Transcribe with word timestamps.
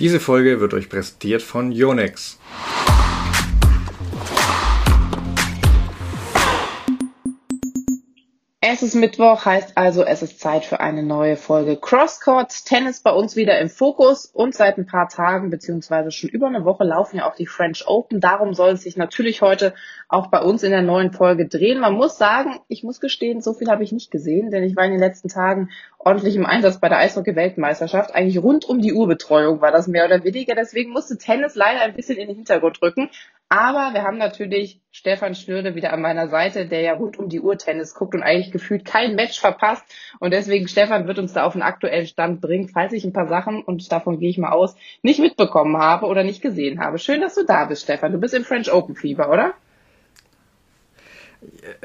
Diese 0.00 0.18
Folge 0.18 0.58
wird 0.58 0.74
euch 0.74 0.88
präsentiert 0.88 1.40
von 1.40 1.70
Yonex. 1.70 2.40
Es 8.66 8.82
ist 8.82 8.96
Mittwoch, 8.96 9.44
heißt 9.44 9.78
also, 9.78 10.02
es 10.02 10.22
ist 10.22 10.40
Zeit 10.40 10.64
für 10.64 10.80
eine 10.80 11.04
neue 11.04 11.36
Folge 11.36 11.76
Crosscourt. 11.76 12.64
Tennis 12.64 13.02
bei 13.02 13.12
uns 13.12 13.36
wieder 13.36 13.60
im 13.60 13.68
Fokus 13.68 14.26
und 14.26 14.52
seit 14.52 14.78
ein 14.78 14.86
paar 14.86 15.08
Tagen 15.08 15.50
beziehungsweise 15.50 16.10
schon 16.10 16.30
über 16.30 16.48
eine 16.48 16.64
Woche 16.64 16.82
laufen 16.82 17.18
ja 17.18 17.30
auch 17.30 17.36
die 17.36 17.46
French 17.46 17.86
Open. 17.86 18.20
Darum 18.20 18.52
soll 18.52 18.72
es 18.72 18.82
sich 18.82 18.96
natürlich 18.96 19.42
heute 19.42 19.74
auch 20.08 20.26
bei 20.26 20.40
uns 20.40 20.64
in 20.64 20.72
der 20.72 20.82
neuen 20.82 21.12
Folge 21.12 21.46
drehen. 21.46 21.78
Man 21.78 21.92
muss 21.92 22.18
sagen, 22.18 22.58
ich 22.66 22.82
muss 22.82 23.00
gestehen, 23.00 23.42
so 23.42 23.52
viel 23.52 23.68
habe 23.68 23.84
ich 23.84 23.92
nicht 23.92 24.10
gesehen, 24.10 24.50
denn 24.50 24.64
ich 24.64 24.74
war 24.74 24.84
in 24.84 24.90
den 24.90 25.00
letzten 25.00 25.28
Tagen 25.28 25.70
ordentlich 26.04 26.36
im 26.36 26.46
Einsatz 26.46 26.78
bei 26.78 26.88
der 26.88 26.98
Eishockey-Weltmeisterschaft. 26.98 28.14
Eigentlich 28.14 28.42
rund 28.42 28.64
um 28.64 28.80
die 28.80 28.92
Uhrbetreuung 28.92 29.60
war 29.60 29.72
das 29.72 29.88
mehr 29.88 30.04
oder 30.04 30.22
weniger. 30.22 30.54
Deswegen 30.54 30.90
musste 30.90 31.16
Tennis 31.18 31.54
leider 31.54 31.80
ein 31.80 31.94
bisschen 31.94 32.16
in 32.16 32.28
den 32.28 32.36
Hintergrund 32.36 32.80
rücken. 32.82 33.10
Aber 33.48 33.94
wir 33.94 34.02
haben 34.02 34.18
natürlich 34.18 34.80
Stefan 34.90 35.34
Schnürde 35.34 35.74
wieder 35.74 35.92
an 35.92 36.00
meiner 36.00 36.28
Seite, 36.28 36.66
der 36.66 36.80
ja 36.80 36.94
rund 36.94 37.18
um 37.18 37.28
die 37.28 37.40
Uhr 37.40 37.56
Tennis 37.56 37.94
guckt 37.94 38.14
und 38.14 38.22
eigentlich 38.22 38.52
gefühlt 38.52 38.84
kein 38.84 39.14
Match 39.14 39.38
verpasst. 39.38 39.84
Und 40.18 40.32
deswegen, 40.32 40.68
Stefan 40.68 41.06
wird 41.06 41.18
uns 41.18 41.32
da 41.32 41.44
auf 41.44 41.52
den 41.52 41.62
aktuellen 41.62 42.06
Stand 42.06 42.40
bringen, 42.40 42.68
falls 42.68 42.92
ich 42.92 43.04
ein 43.04 43.12
paar 43.12 43.28
Sachen, 43.28 43.62
und 43.62 43.90
davon 43.92 44.18
gehe 44.18 44.30
ich 44.30 44.38
mal 44.38 44.52
aus, 44.52 44.74
nicht 45.02 45.20
mitbekommen 45.20 45.76
habe 45.76 46.06
oder 46.06 46.24
nicht 46.24 46.42
gesehen 46.42 46.80
habe. 46.80 46.98
Schön, 46.98 47.20
dass 47.20 47.34
du 47.34 47.44
da 47.44 47.66
bist, 47.66 47.82
Stefan. 47.82 48.12
Du 48.12 48.18
bist 48.18 48.34
im 48.34 48.44
French 48.44 48.72
Open 48.72 48.96
Fieber, 48.96 49.30
oder? 49.30 49.54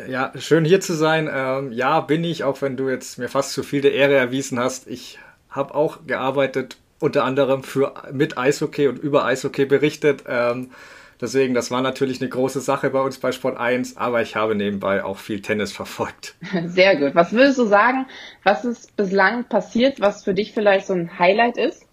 Ja, 0.08 0.32
schön 0.38 0.66
hier 0.66 0.82
zu 0.82 0.94
sein. 0.94 1.30
Ähm, 1.32 1.72
ja, 1.72 2.00
bin 2.02 2.24
ich, 2.24 2.44
auch 2.44 2.62
wenn 2.62 2.78
du 2.78 2.90
jetzt 2.90 3.18
mir 3.18 3.30
fast 3.30 3.54
zu 3.54 3.64
viel 3.64 3.82
der 3.82 3.94
Ehre 3.94 4.16
erwiesen 4.16 4.60
hast. 4.60 4.88
Ich 4.88 5.20
habe 5.50 5.76
auch 5.76 6.00
gearbeitet, 6.06 6.78
unter 7.00 7.24
anderem 7.24 7.64
für 7.64 7.94
mit 8.12 8.38
Eishockey 8.38 8.88
und 8.88 9.00
über 9.00 9.26
Eishockey 9.26 9.66
berichtet. 9.66 10.24
Ähm, 10.28 10.70
Deswegen, 11.22 11.54
das 11.54 11.70
war 11.70 11.82
natürlich 11.82 12.22
eine 12.22 12.30
große 12.30 12.62
Sache 12.62 12.90
bei 12.92 13.02
uns 13.02 13.18
bei 13.18 13.34
Sport 13.34 13.58
1, 13.58 13.98
aber 13.98 14.22
ich 14.22 14.38
habe 14.38 14.56
nebenbei 14.56 15.04
auch 15.04 15.18
viel 15.18 15.42
Tennis 15.42 15.72
verfolgt. 15.74 16.36
Sehr 16.66 16.96
gut. 16.96 17.14
Was 17.14 17.34
würdest 17.34 17.60
du 17.60 17.66
sagen, 17.66 18.06
was 18.44 18.64
ist 18.64 18.96
bislang 18.96 19.44
passiert, 19.44 20.00
was 20.00 20.24
für 20.24 20.34
dich 20.34 20.54
vielleicht 20.54 20.88
so 20.88 20.94
ein 20.94 21.20
Highlight 21.20 21.58
ist? 21.58 21.86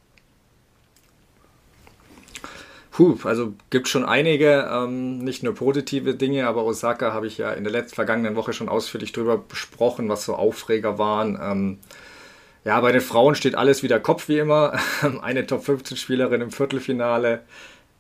Puh, 2.97 3.19
also 3.25 3.53
gibt 3.69 3.89
schon 3.89 4.07
einige, 4.07 4.71
ähm, 4.73 5.19
nicht 5.19 5.43
nur 5.43 5.55
positive 5.55 6.15
Dinge, 6.15 6.47
aber 6.47 6.65
Osaka 6.65 7.13
habe 7.13 7.27
ich 7.27 7.37
ja 7.37 7.53
in 7.53 7.63
der 7.63 7.71
letzten 7.71 7.95
vergangenen 7.95 8.37
Woche 8.37 8.55
schon 8.55 8.71
ausführlich 8.71 9.13
drüber 9.13 9.37
besprochen, 9.37 10.09
was 10.09 10.25
so 10.25 10.35
Aufreger 10.35 10.97
waren. 10.99 11.39
Ähm, 11.39 11.79
ja, 12.65 12.81
bei 12.81 12.93
den 12.93 13.03
Frauen 13.03 13.35
steht 13.35 13.55
alles 13.55 13.83
wieder 13.83 14.01
Kopf 14.01 14.29
wie 14.29 14.39
immer. 14.39 14.79
Eine 15.21 15.47
Top 15.47 15.65
15 15.65 15.99
Spielerin 15.99 16.41
im 16.41 16.51
Viertelfinale 16.51 17.43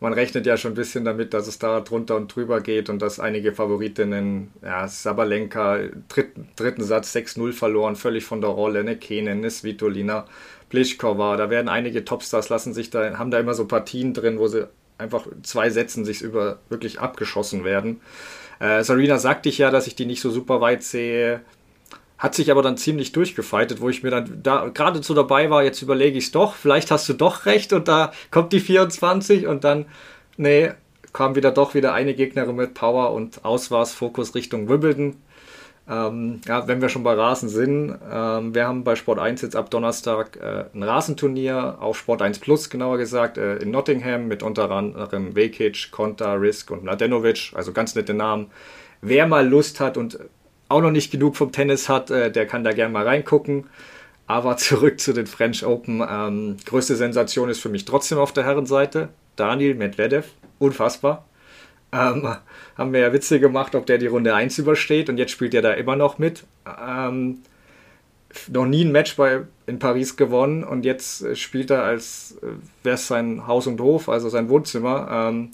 man 0.00 0.12
rechnet 0.12 0.46
ja 0.46 0.56
schon 0.56 0.72
ein 0.72 0.76
bisschen 0.76 1.04
damit, 1.04 1.32
dass 1.32 1.46
es 1.46 1.58
da 1.58 1.80
drunter 1.80 2.16
und 2.16 2.34
drüber 2.34 2.60
geht 2.60 2.90
und 2.90 3.00
dass 3.00 3.18
einige 3.18 3.52
Favoritinnen, 3.52 4.50
ja, 4.62 4.86
Sabalenka, 4.88 5.78
dritten, 6.08 6.48
dritten 6.56 6.84
Satz 6.84 7.14
6-0 7.16 7.52
verloren, 7.52 7.96
völlig 7.96 8.24
von 8.24 8.40
der 8.40 8.50
Rolle, 8.50 8.80
eine 8.80 8.96
Kene, 8.96 9.30
eine 9.30 9.50
Svitolina, 9.50 10.26
Pliskova, 10.68 11.36
da 11.36 11.48
werden 11.48 11.68
einige 11.68 12.04
Topstars, 12.04 12.48
lassen 12.50 12.74
sich 12.74 12.90
da, 12.90 13.18
haben 13.18 13.30
da 13.30 13.38
immer 13.38 13.54
so 13.54 13.66
Partien 13.66 14.12
drin, 14.12 14.38
wo 14.38 14.48
sie 14.48 14.68
einfach 14.98 15.26
zwei 15.42 15.70
Sätzen 15.70 16.04
sich 16.04 16.22
über 16.22 16.58
wirklich 16.68 17.00
abgeschossen 17.00 17.64
werden. 17.64 18.00
Äh, 18.58 18.82
Sarina 18.82 19.18
sagte 19.18 19.48
ich 19.48 19.58
ja, 19.58 19.70
dass 19.70 19.86
ich 19.86 19.96
die 19.96 20.06
nicht 20.06 20.20
so 20.20 20.30
super 20.30 20.60
weit 20.60 20.82
sehe. 20.82 21.42
Hat 22.18 22.34
sich 22.34 22.50
aber 22.50 22.62
dann 22.62 22.78
ziemlich 22.78 23.12
durchgefeitet, 23.12 23.80
wo 23.80 23.90
ich 23.90 24.02
mir 24.02 24.10
dann 24.10 24.40
da 24.42 24.68
geradezu 24.68 25.12
dabei 25.12 25.50
war, 25.50 25.62
jetzt 25.62 25.82
überlege 25.82 26.16
ich 26.16 26.26
es 26.26 26.30
doch, 26.32 26.54
vielleicht 26.54 26.90
hast 26.90 27.06
du 27.10 27.12
doch 27.12 27.44
recht 27.44 27.74
und 27.74 27.88
da 27.88 28.10
kommt 28.30 28.54
die 28.54 28.60
24 28.60 29.46
und 29.46 29.64
dann, 29.64 29.84
nee, 30.38 30.70
kam 31.12 31.34
wieder 31.34 31.50
doch 31.50 31.74
wieder 31.74 31.92
eine 31.92 32.14
Gegnerin 32.14 32.56
mit 32.56 32.72
Power 32.72 33.12
und 33.12 33.44
aus 33.44 33.70
war 33.70 33.82
es 33.82 33.92
Fokus 33.92 34.34
Richtung 34.34 34.68
Wimbledon. 34.68 35.16
Ähm, 35.88 36.40
ja, 36.48 36.66
wenn 36.66 36.82
wir 36.82 36.88
schon 36.88 37.04
bei 37.04 37.14
Rasen 37.14 37.48
sind, 37.48 37.96
ähm, 38.10 38.54
wir 38.54 38.66
haben 38.66 38.82
bei 38.82 38.96
Sport 38.96 39.20
1 39.20 39.42
jetzt 39.42 39.54
ab 39.54 39.70
Donnerstag 39.70 40.36
äh, 40.36 40.64
ein 40.74 40.82
Rasenturnier 40.82 41.76
auf 41.80 41.96
Sport 41.96 42.22
1 42.22 42.40
Plus, 42.40 42.70
genauer 42.70 42.98
gesagt, 42.98 43.38
äh, 43.38 43.56
in 43.58 43.70
Nottingham 43.70 44.26
mit 44.26 44.42
unter 44.42 44.68
anderem 44.70 45.36
Vekic, 45.36 45.92
Konta, 45.92 46.34
Risk 46.34 46.72
und 46.72 46.82
Mladenovic, 46.82 47.52
also 47.54 47.72
ganz 47.72 47.94
nette 47.94 48.14
Namen. 48.14 48.48
Wer 49.00 49.28
mal 49.28 49.46
Lust 49.46 49.78
hat 49.78 49.96
und 49.96 50.18
auch 50.68 50.80
noch 50.80 50.90
nicht 50.90 51.12
genug 51.12 51.36
vom 51.36 51.52
Tennis 51.52 51.88
hat, 51.88 52.10
äh, 52.10 52.32
der 52.32 52.46
kann 52.46 52.64
da 52.64 52.72
gerne 52.72 52.92
mal 52.92 53.06
reingucken. 53.06 53.66
Aber 54.26 54.56
zurück 54.56 54.98
zu 54.98 55.12
den 55.12 55.28
French 55.28 55.64
Open. 55.64 56.04
Ähm, 56.08 56.56
größte 56.64 56.96
Sensation 56.96 57.48
ist 57.48 57.60
für 57.60 57.68
mich 57.68 57.84
trotzdem 57.84 58.18
auf 58.18 58.32
der 58.32 58.44
Herrenseite. 58.44 59.10
Daniel 59.36 59.76
Medvedev, 59.76 60.32
unfassbar. 60.58 61.26
Ähm, 61.96 62.36
haben 62.76 62.92
wir 62.92 63.00
ja 63.00 63.12
Witze 63.12 63.40
gemacht, 63.40 63.74
ob 63.74 63.86
der 63.86 63.98
die 63.98 64.06
Runde 64.06 64.34
1 64.34 64.58
übersteht 64.58 65.08
und 65.08 65.18
jetzt 65.18 65.32
spielt 65.32 65.54
er 65.54 65.62
da 65.62 65.72
immer 65.72 65.96
noch 65.96 66.18
mit. 66.18 66.44
Ähm, 66.66 67.38
noch 68.48 68.66
nie 68.66 68.84
ein 68.84 68.92
Match 68.92 69.16
bei, 69.16 69.42
in 69.66 69.78
Paris 69.78 70.16
gewonnen 70.16 70.62
und 70.64 70.84
jetzt 70.84 71.22
äh, 71.22 71.36
spielt 71.36 71.70
er 71.70 71.84
als 71.84 72.36
äh, 72.42 72.46
wäre 72.82 72.96
es 72.96 73.06
sein 73.06 73.46
Haus 73.46 73.66
und 73.66 73.80
Hof, 73.80 74.08
also 74.08 74.28
sein 74.28 74.48
Wohnzimmer. 74.48 75.08
Ähm, 75.10 75.50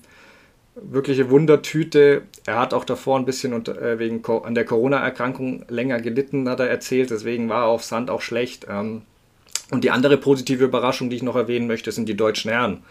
wirkliche 0.74 1.30
Wundertüte. 1.30 2.22
Er 2.46 2.58
hat 2.58 2.74
auch 2.74 2.84
davor 2.84 3.18
ein 3.18 3.26
bisschen 3.26 3.52
unter, 3.52 3.80
äh, 3.80 3.98
wegen 3.98 4.24
an 4.24 4.54
der 4.54 4.64
Corona-Erkrankung 4.64 5.64
länger 5.68 6.00
gelitten, 6.00 6.48
hat 6.48 6.60
er 6.60 6.70
erzählt. 6.70 7.10
Deswegen 7.10 7.48
war 7.48 7.64
er 7.64 7.68
auf 7.68 7.84
Sand 7.84 8.10
auch 8.10 8.22
schlecht. 8.22 8.66
Ähm, 8.68 9.02
und 9.70 9.84
die 9.84 9.90
andere 9.90 10.16
positive 10.16 10.64
Überraschung, 10.64 11.10
die 11.10 11.16
ich 11.16 11.22
noch 11.22 11.36
erwähnen 11.36 11.66
möchte, 11.66 11.92
sind 11.92 12.08
die 12.08 12.16
deutschen 12.16 12.50
Herren. 12.50 12.82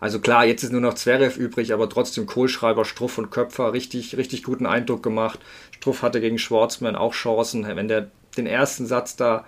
Also 0.00 0.18
klar, 0.18 0.46
jetzt 0.46 0.62
ist 0.62 0.72
nur 0.72 0.80
noch 0.80 0.94
Zverev 0.94 1.38
übrig, 1.38 1.72
aber 1.72 1.88
trotzdem 1.88 2.26
Kohlschreiber, 2.26 2.84
Struff 2.84 3.18
und 3.18 3.30
Köpfer 3.30 3.72
richtig, 3.72 4.16
richtig 4.16 4.42
guten 4.42 4.66
Eindruck 4.66 5.02
gemacht. 5.02 5.38
Struff 5.72 6.02
hatte 6.02 6.20
gegen 6.20 6.38
Schwarzmann 6.38 6.96
auch 6.96 7.12
Chancen. 7.12 7.66
Wenn 7.66 7.88
der 7.88 8.10
den 8.36 8.46
ersten 8.46 8.86
Satz 8.86 9.16
da 9.16 9.44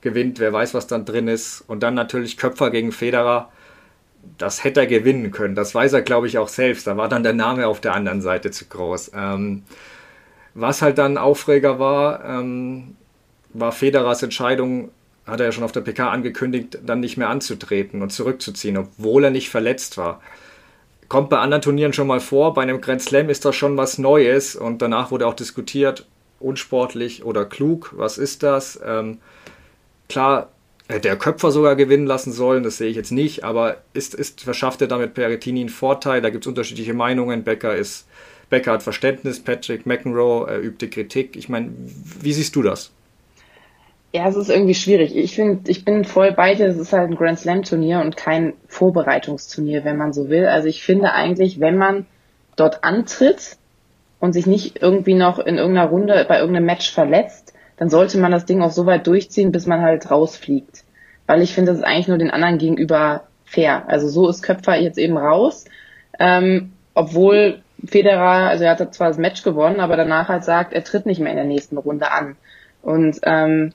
gewinnt, 0.00 0.40
wer 0.40 0.52
weiß, 0.52 0.74
was 0.74 0.86
dann 0.88 1.04
drin 1.04 1.28
ist. 1.28 1.62
Und 1.66 1.82
dann 1.82 1.94
natürlich 1.94 2.36
Köpfer 2.36 2.70
gegen 2.70 2.92
Federer 2.92 3.50
das 4.38 4.64
hätte 4.64 4.80
er 4.80 4.86
gewinnen 4.86 5.30
können. 5.30 5.54
Das 5.54 5.74
weiß 5.74 5.92
er, 5.92 6.02
glaube 6.02 6.26
ich, 6.26 6.38
auch 6.38 6.48
selbst. 6.48 6.86
Da 6.86 6.96
war 6.96 7.08
dann 7.08 7.22
der 7.22 7.32
Name 7.32 7.66
auf 7.66 7.80
der 7.80 7.94
anderen 7.94 8.22
Seite 8.22 8.50
zu 8.50 8.66
groß. 8.66 9.12
Ähm, 9.14 9.64
was 10.54 10.82
halt 10.82 10.98
dann 10.98 11.18
Aufreger 11.18 11.78
war, 11.78 12.24
ähm, 12.24 12.96
war 13.52 13.72
Federers 13.72 14.22
Entscheidung, 14.22 14.90
hat 15.26 15.40
er 15.40 15.46
ja 15.46 15.52
schon 15.52 15.64
auf 15.64 15.72
der 15.72 15.82
PK 15.82 16.10
angekündigt, 16.10 16.78
dann 16.84 17.00
nicht 17.00 17.16
mehr 17.16 17.28
anzutreten 17.28 18.02
und 18.02 18.10
zurückzuziehen, 18.10 18.76
obwohl 18.76 19.24
er 19.24 19.30
nicht 19.30 19.50
verletzt 19.50 19.96
war. 19.96 20.20
Kommt 21.08 21.30
bei 21.30 21.38
anderen 21.38 21.62
Turnieren 21.62 21.92
schon 21.92 22.06
mal 22.06 22.20
vor. 22.20 22.54
Bei 22.54 22.62
einem 22.62 22.80
Grand 22.80 23.02
Slam 23.02 23.28
ist 23.28 23.44
das 23.44 23.54
schon 23.54 23.76
was 23.76 23.98
Neues 23.98 24.56
und 24.56 24.82
danach 24.82 25.10
wurde 25.10 25.26
auch 25.26 25.34
diskutiert, 25.34 26.06
unsportlich 26.40 27.24
oder 27.24 27.44
klug, 27.44 27.92
was 27.96 28.18
ist 28.18 28.42
das? 28.42 28.80
Ähm, 28.84 29.18
klar, 30.08 30.48
Hätte 30.88 31.08
er 31.08 31.16
Köpfer 31.16 31.50
sogar 31.50 31.74
gewinnen 31.74 32.06
lassen 32.06 32.32
sollen, 32.32 32.64
das 32.64 32.76
sehe 32.76 32.90
ich 32.90 32.96
jetzt 32.96 33.12
nicht, 33.12 33.44
aber 33.44 33.78
ist, 33.94 34.14
ist, 34.14 34.42
verschafft 34.42 34.82
er 34.82 34.88
damit 34.88 35.14
Perettini 35.14 35.60
einen 35.60 35.68
Vorteil? 35.70 36.20
Da 36.20 36.28
gibt 36.28 36.44
es 36.44 36.48
unterschiedliche 36.48 36.92
Meinungen. 36.92 37.44
Becker 37.44 37.74
ist, 37.74 38.06
Becker 38.50 38.72
hat 38.72 38.82
Verständnis, 38.82 39.40
Patrick 39.40 39.86
McEnroe 39.86 40.46
er 40.50 40.60
übte 40.60 40.90
Kritik. 40.90 41.36
Ich 41.36 41.48
meine, 41.48 41.72
wie 42.20 42.32
siehst 42.34 42.54
du 42.56 42.62
das? 42.62 42.90
Ja, 44.12 44.28
es 44.28 44.36
ist 44.36 44.50
irgendwie 44.50 44.74
schwierig. 44.74 45.16
Ich 45.16 45.34
finde, 45.34 45.70
ich 45.70 45.84
bin 45.84 46.04
voll 46.04 46.32
bei 46.32 46.54
dir. 46.54 46.66
Es 46.66 46.76
ist 46.76 46.92
halt 46.92 47.10
ein 47.10 47.16
Grand 47.16 47.38
Slam 47.38 47.62
Turnier 47.62 48.00
und 48.00 48.16
kein 48.16 48.52
Vorbereitungsturnier, 48.68 49.84
wenn 49.84 49.96
man 49.96 50.12
so 50.12 50.28
will. 50.28 50.46
Also 50.46 50.68
ich 50.68 50.82
finde 50.82 51.12
eigentlich, 51.12 51.60
wenn 51.60 51.78
man 51.78 52.06
dort 52.56 52.84
antritt 52.84 53.56
und 54.20 54.34
sich 54.34 54.46
nicht 54.46 54.82
irgendwie 54.82 55.14
noch 55.14 55.38
in 55.38 55.56
irgendeiner 55.56 55.88
Runde 55.88 56.26
bei 56.28 56.38
irgendeinem 56.38 56.66
Match 56.66 56.92
verletzt, 56.92 57.54
dann 57.78 57.88
sollte 57.88 58.18
man 58.18 58.30
das 58.30 58.44
Ding 58.44 58.60
auch 58.60 58.70
so 58.70 58.84
weit 58.84 59.06
durchziehen, 59.06 59.50
bis 59.50 59.66
man 59.66 59.80
halt 59.80 60.10
rausfliegt 60.10 60.84
weil 61.26 61.42
ich 61.42 61.54
finde, 61.54 61.72
das 61.72 61.78
ist 61.78 61.84
eigentlich 61.86 62.08
nur 62.08 62.18
den 62.18 62.30
anderen 62.30 62.58
gegenüber 62.58 63.24
fair. 63.44 63.84
Also 63.88 64.08
so 64.08 64.28
ist 64.28 64.42
Köpfer 64.42 64.76
jetzt 64.76 64.98
eben 64.98 65.16
raus, 65.16 65.64
ähm, 66.18 66.72
obwohl 66.94 67.62
Federer, 67.84 68.48
also 68.48 68.64
er 68.64 68.78
hat 68.78 68.94
zwar 68.94 69.08
das 69.08 69.18
Match 69.18 69.42
gewonnen, 69.42 69.80
aber 69.80 69.96
danach 69.96 70.28
halt 70.28 70.44
sagt, 70.44 70.72
er 70.72 70.84
tritt 70.84 71.06
nicht 71.06 71.20
mehr 71.20 71.32
in 71.32 71.38
der 71.38 71.46
nächsten 71.46 71.78
Runde 71.78 72.12
an. 72.12 72.36
Und 72.82 73.20
ähm, 73.22 73.72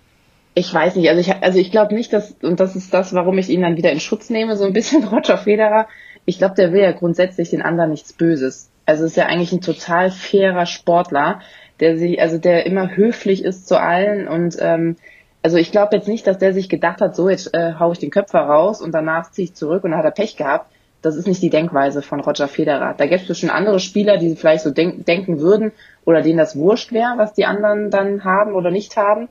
ich 0.57 0.73
weiß 0.73 0.95
nicht, 0.95 1.07
also 1.07 1.21
ich, 1.21 1.43
also 1.43 1.59
ich 1.59 1.69
glaube 1.69 1.93
nicht, 1.93 2.11
dass, 2.11 2.31
und 2.41 2.59
das 2.59 2.75
ist 2.75 2.91
das, 2.91 3.13
warum 3.13 3.37
ich 3.37 3.47
ihn 3.49 3.61
dann 3.61 3.77
wieder 3.77 3.91
in 3.91 3.99
Schutz 3.99 4.31
nehme, 4.31 4.55
so 4.55 4.65
ein 4.65 4.73
bisschen 4.73 5.03
Roger 5.07 5.37
Federer. 5.37 5.87
Ich 6.25 6.39
glaube, 6.39 6.55
der 6.55 6.73
will 6.73 6.81
ja 6.81 6.93
grundsätzlich 6.93 7.51
den 7.51 7.61
anderen 7.61 7.91
nichts 7.91 8.11
Böses. 8.11 8.71
Also 8.87 9.05
ist 9.05 9.15
ja 9.15 9.27
eigentlich 9.27 9.51
ein 9.51 9.61
total 9.61 10.09
fairer 10.09 10.65
Sportler, 10.65 11.41
der 11.79 11.95
sich, 11.97 12.19
also 12.19 12.39
der 12.39 12.65
immer 12.65 12.95
höflich 12.95 13.45
ist 13.45 13.67
zu 13.67 13.79
allen 13.79 14.27
und 14.27 14.57
ähm, 14.59 14.95
also 15.43 15.57
ich 15.57 15.71
glaube 15.71 15.95
jetzt 15.95 16.07
nicht, 16.07 16.25
dass 16.25 16.39
der 16.39 16.53
sich 16.53 16.69
gedacht 16.69 17.01
hat, 17.01 17.15
so 17.15 17.29
jetzt 17.29 17.53
äh, 17.53 17.73
hau 17.79 17.91
ich 17.91 17.99
den 17.99 18.09
Köpfer 18.09 18.39
raus 18.39 18.81
und 18.81 18.93
danach 18.93 19.29
ziehe 19.29 19.45
ich 19.45 19.53
zurück 19.53 19.83
und 19.83 19.91
dann 19.91 19.99
hat 19.99 20.05
er 20.05 20.11
Pech 20.11 20.37
gehabt. 20.37 20.71
Das 21.03 21.15
ist 21.15 21.27
nicht 21.27 21.43
die 21.43 21.51
Denkweise 21.51 22.01
von 22.01 22.19
Roger 22.19 22.47
Federer. 22.47 22.95
Da 22.97 23.05
gäbe 23.05 23.21
es 23.29 23.39
schon 23.39 23.51
andere 23.51 23.79
Spieler, 23.79 24.17
die 24.17 24.35
vielleicht 24.35 24.63
so 24.63 24.71
denk 24.71 25.05
denken 25.05 25.39
würden 25.39 25.71
oder 26.03 26.23
denen 26.23 26.39
das 26.39 26.55
wurscht 26.55 26.91
wäre, 26.91 27.13
was 27.17 27.33
die 27.33 27.45
anderen 27.45 27.91
dann 27.91 28.23
haben 28.23 28.55
oder 28.55 28.71
nicht 28.71 28.97
haben. 28.97 29.29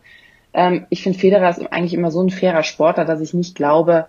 Ähm, 0.56 0.86
ich 0.88 1.02
finde 1.02 1.18
Federer 1.18 1.50
ist 1.50 1.60
eigentlich 1.70 1.94
immer 1.94 2.10
so 2.10 2.22
ein 2.22 2.30
fairer 2.30 2.64
Sportler, 2.64 3.04
dass 3.04 3.20
ich 3.20 3.34
nicht 3.34 3.54
glaube, 3.54 4.06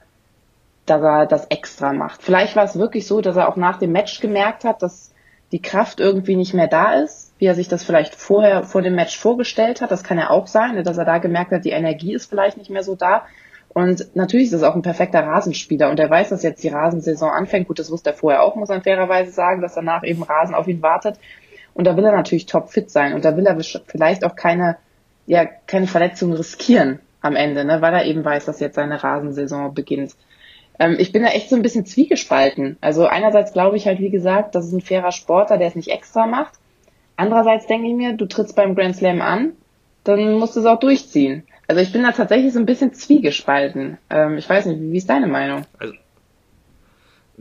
dass 0.88 1.02
er 1.02 1.26
das 1.26 1.46
extra 1.48 1.92
macht. 1.92 2.24
Vielleicht 2.24 2.56
war 2.56 2.64
es 2.64 2.80
wirklich 2.80 3.06
so, 3.06 3.20
dass 3.20 3.36
er 3.36 3.50
auch 3.50 3.58
nach 3.58 3.78
dem 3.78 3.92
Match 3.92 4.22
gemerkt 4.22 4.64
hat, 4.64 4.82
dass 4.82 5.14
die 5.52 5.62
Kraft 5.62 6.00
irgendwie 6.00 6.38
nicht 6.38 6.54
mehr 6.54 6.68
da 6.68 6.94
ist, 6.94 7.34
wie 7.38 7.46
er 7.46 7.56
sich 7.56 7.68
das 7.68 7.84
vielleicht 7.84 8.16
vorher 8.16 8.64
vor 8.64 8.82
dem 8.82 8.96
Match 8.96 9.18
vorgestellt 9.18 9.82
hat. 9.82 9.92
Das 9.92 10.04
kann 10.04 10.18
ja 10.18 10.30
auch 10.30 10.48
sein, 10.48 10.76
ne, 10.76 10.84
dass 10.84 10.98
er 10.98 11.06
da 11.06 11.18
gemerkt 11.18 11.52
hat, 11.52 11.66
die 11.66 11.72
Energie 11.72 12.14
ist 12.14 12.30
vielleicht 12.30 12.58
nicht 12.58 12.70
mehr 12.70 12.84
so 12.84 12.96
da. 12.96 13.26
Und 13.70 14.16
natürlich 14.16 14.48
ist 14.48 14.54
es 14.54 14.64
auch 14.64 14.76
ein 14.76 14.82
perfekter 14.82 15.20
Rasenspieler 15.20 15.90
und 15.90 16.00
er 16.00 16.10
weiß, 16.10 16.30
dass 16.30 16.44
jetzt 16.44 16.64
die 16.64 16.70
Rasensaison 16.70 17.30
anfängt. 17.30 17.68
Gut, 17.68 17.80
das 17.80 17.92
wusste 17.92 18.12
er 18.12 18.16
vorher 18.16 18.42
auch, 18.44 18.56
muss 18.56 18.70
man 18.70 18.82
fairerweise 18.82 19.32
sagen, 19.32 19.62
dass 19.62 19.76
danach 19.76 20.04
eben 20.04 20.24
Rasen 20.24 20.56
auf 20.56 20.68
ihn 20.68 20.82
wartet. 20.82 21.20
Und 21.74 21.86
da 21.86 21.96
will 21.98 22.06
er 22.06 22.14
natürlich 22.14 22.46
topfit 22.46 22.90
sein 22.90 23.14
und 23.14 23.26
da 23.26 23.36
will 23.36 23.46
er 23.46 23.58
vielleicht 23.86 24.24
auch 24.24 24.36
keine, 24.36 24.78
ja, 25.28 25.46
keine 25.46 25.88
Verletzungen 25.88 26.34
riskieren 26.34 27.00
am 27.22 27.36
Ende, 27.36 27.66
ne, 27.66 27.82
weil 27.82 27.94
er 27.94 28.06
eben 28.06 28.26
weiß, 28.26 28.46
dass 28.46 28.60
jetzt 28.60 28.76
seine 28.76 29.04
Rasensaison 29.04 29.74
beginnt. 29.74 30.16
Ähm, 30.80 30.96
ich 31.00 31.12
bin 31.12 31.24
da 31.24 31.30
echt 31.30 31.50
so 31.50 31.56
ein 31.56 31.62
bisschen 31.62 31.86
zwiegespalten. 31.86 32.78
Also 32.82 33.06
einerseits 33.06 33.54
glaube 33.54 33.78
ich 33.78 33.86
halt, 33.86 34.00
wie 34.00 34.10
gesagt, 34.10 34.56
das 34.56 34.66
ist 34.66 34.74
ein 34.74 34.82
fairer 34.82 35.12
Sportler, 35.12 35.58
der 35.58 35.68
es 35.68 35.76
nicht 35.76 35.90
extra 35.90 36.26
macht. 36.26 36.54
Andererseits 37.18 37.68
denke 37.68 37.88
ich 37.88 37.96
mir, 37.96 38.14
du 38.14 38.26
trittst 38.26 38.56
beim 38.56 38.76
Grand 38.76 38.96
Slam 38.96 39.22
an, 39.22 39.54
dann 40.04 40.34
musst 40.34 40.56
du 40.56 40.62
es 40.62 40.66
auch 40.66 40.80
durchziehen. 40.80 41.44
Also 41.68 41.82
ich 41.82 41.92
bin 41.92 42.04
da 42.04 42.12
tatsächlich 42.12 42.54
so 42.54 42.60
ein 42.60 42.66
bisschen 42.66 42.94
zwiegespalten. 42.94 43.98
Ähm, 44.10 44.38
ich 44.38 44.50
weiß 44.50 44.68
nicht, 44.68 44.80
wie 44.80 44.98
ist 44.98 45.10
deine 45.10 45.28
Meinung? 45.28 45.66
Also, 45.80 45.94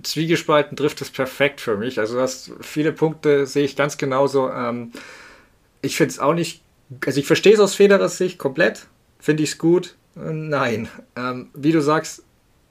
zwiegespalten 0.03 0.77
trifft 0.77 1.01
es 1.01 1.11
perfekt 1.11 1.61
für 1.61 1.77
mich. 1.77 2.01
Also 2.01 2.19
das 2.19 2.51
viele 2.61 2.93
Punkte 2.93 3.47
sehe 3.47 3.65
ich 3.65 3.77
ganz 3.77 3.99
genauso. 3.99 4.51
Ähm, 4.51 4.93
ich 5.83 5.97
finde 5.97 6.11
es 6.11 6.19
auch 6.19 6.35
nicht, 6.35 6.63
also 7.05 7.21
ich 7.21 7.27
verstehe 7.27 7.55
es 7.55 7.61
aus 7.61 7.75
Federers 7.75 8.19
Sicht 8.19 8.39
komplett. 8.39 8.87
Finde 9.19 9.43
ich 9.43 9.53
es 9.53 9.59
gut? 9.59 9.97
Nein. 10.15 10.89
Ähm, 11.17 11.49
wie 11.55 11.73
du 11.73 11.81
sagst, 11.81 12.25